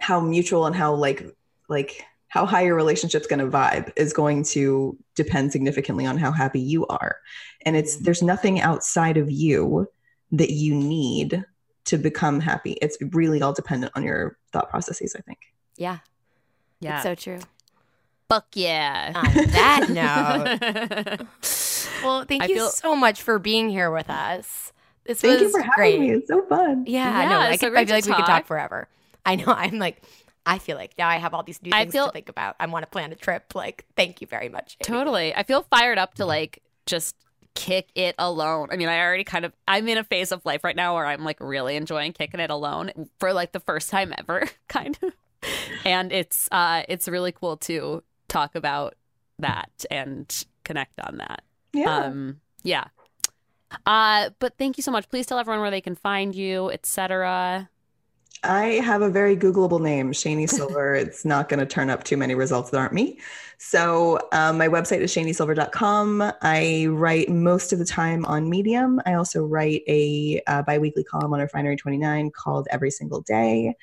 [0.00, 1.26] how mutual and how like
[1.68, 6.32] like how high your relationship's going to vibe is going to depend significantly on how
[6.32, 7.16] happy you are.
[7.64, 9.88] And it's there's nothing outside of you
[10.32, 11.44] that you need
[11.84, 12.72] to become happy.
[12.82, 15.38] It's really all dependent on your thought processes, I think.
[15.76, 15.98] Yeah,
[16.80, 16.94] Yeah.
[16.96, 17.38] it's so true.
[18.28, 19.12] Fuck yeah.
[19.14, 19.86] On that
[21.18, 21.26] note,
[22.02, 24.72] well, thank I you feel- so much for being here with us.
[25.04, 26.00] This Thank was you for having great.
[26.00, 26.10] me.
[26.12, 26.84] It's so fun.
[26.86, 28.26] Yeah, Yeah, no, I, it's so could, I feel to like we could talk.
[28.26, 28.88] talk forever.
[29.26, 29.44] I know.
[29.48, 30.02] I'm like,
[30.46, 32.56] I feel like now I have all these new things feel- to think about.
[32.58, 33.54] I want to plan a trip.
[33.54, 34.78] Like, thank you very much.
[34.80, 34.96] Amy.
[34.98, 35.34] Totally.
[35.34, 37.16] I feel fired up to like just
[37.54, 38.68] kick it alone.
[38.72, 41.04] I mean, I already kind of I'm in a phase of life right now where
[41.06, 45.12] I'm like really enjoying kicking it alone for like the first time ever, kind of.
[45.84, 48.94] And it's uh it's really cool to talk about
[49.38, 51.42] that and connect on that.
[51.72, 52.04] Yeah.
[52.04, 52.84] Um yeah.
[53.84, 55.08] Uh but thank you so much.
[55.10, 57.68] Please tell everyone where they can find you, etc.
[58.44, 60.94] I have a very Googleable name, Shani Silver.
[60.94, 63.18] it's not going to turn up too many results that aren't me.
[63.58, 66.32] So um, my website is shanisilver.com.
[66.42, 69.00] I write most of the time on Medium.
[69.06, 73.74] I also write a uh, biweekly column on Refinery 29 called Every Single Day.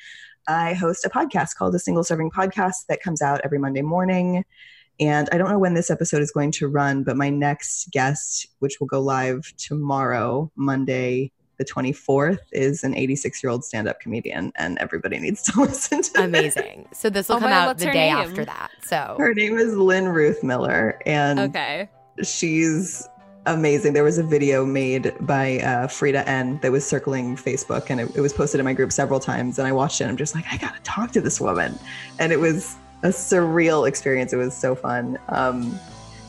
[0.48, 4.44] I host a podcast called The Single Serving Podcast that comes out every Monday morning.
[5.00, 8.48] And I don't know when this episode is going to run, but my next guest,
[8.60, 14.00] which will go live tomorrow, Monday, the 24th, is an 86 year old stand up
[14.00, 16.24] comedian, and everybody needs to listen to it.
[16.26, 16.88] Amazing.
[16.94, 18.18] So this will Oh come God, out the day name?
[18.18, 18.72] after that.
[18.84, 21.90] So Her name is Lynn Ruth Miller, and Okay.
[22.24, 23.08] she's
[23.46, 23.94] amazing.
[23.94, 28.16] There was a video made by uh, Frida N that was circling Facebook, and it,
[28.16, 29.60] it was posted in my group several times.
[29.60, 30.06] And I watched it.
[30.06, 31.78] and I'm just like, I gotta talk to this woman,
[32.20, 34.34] and it was a surreal experience.
[34.34, 35.18] It was so fun.
[35.30, 35.80] Um,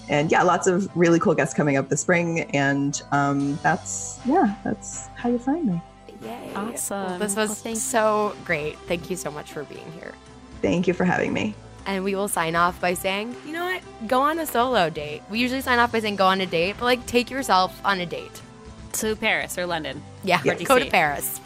[0.09, 4.57] and yeah, lots of really cool guests coming up this spring, and um, that's yeah,
[4.65, 5.83] that's how you find me.
[6.23, 6.53] yay.
[6.55, 7.19] Awesome.
[7.19, 8.79] This was thank- so great.
[8.81, 10.13] Thank you so much for being here.
[10.61, 11.55] Thank you for having me.
[11.87, 13.83] And we will sign off by saying, you know what?
[14.09, 15.23] Go on a solo date.
[15.31, 18.01] We usually sign off by saying go on a date, but like take yourself on
[18.01, 18.41] a date.
[18.95, 20.03] To Paris or London.
[20.23, 20.55] Yeah, Yeah.
[20.55, 21.41] go to Paris.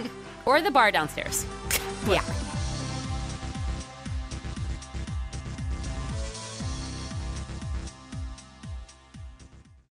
[0.44, 1.46] Or the bar downstairs.
[2.08, 2.22] yeah.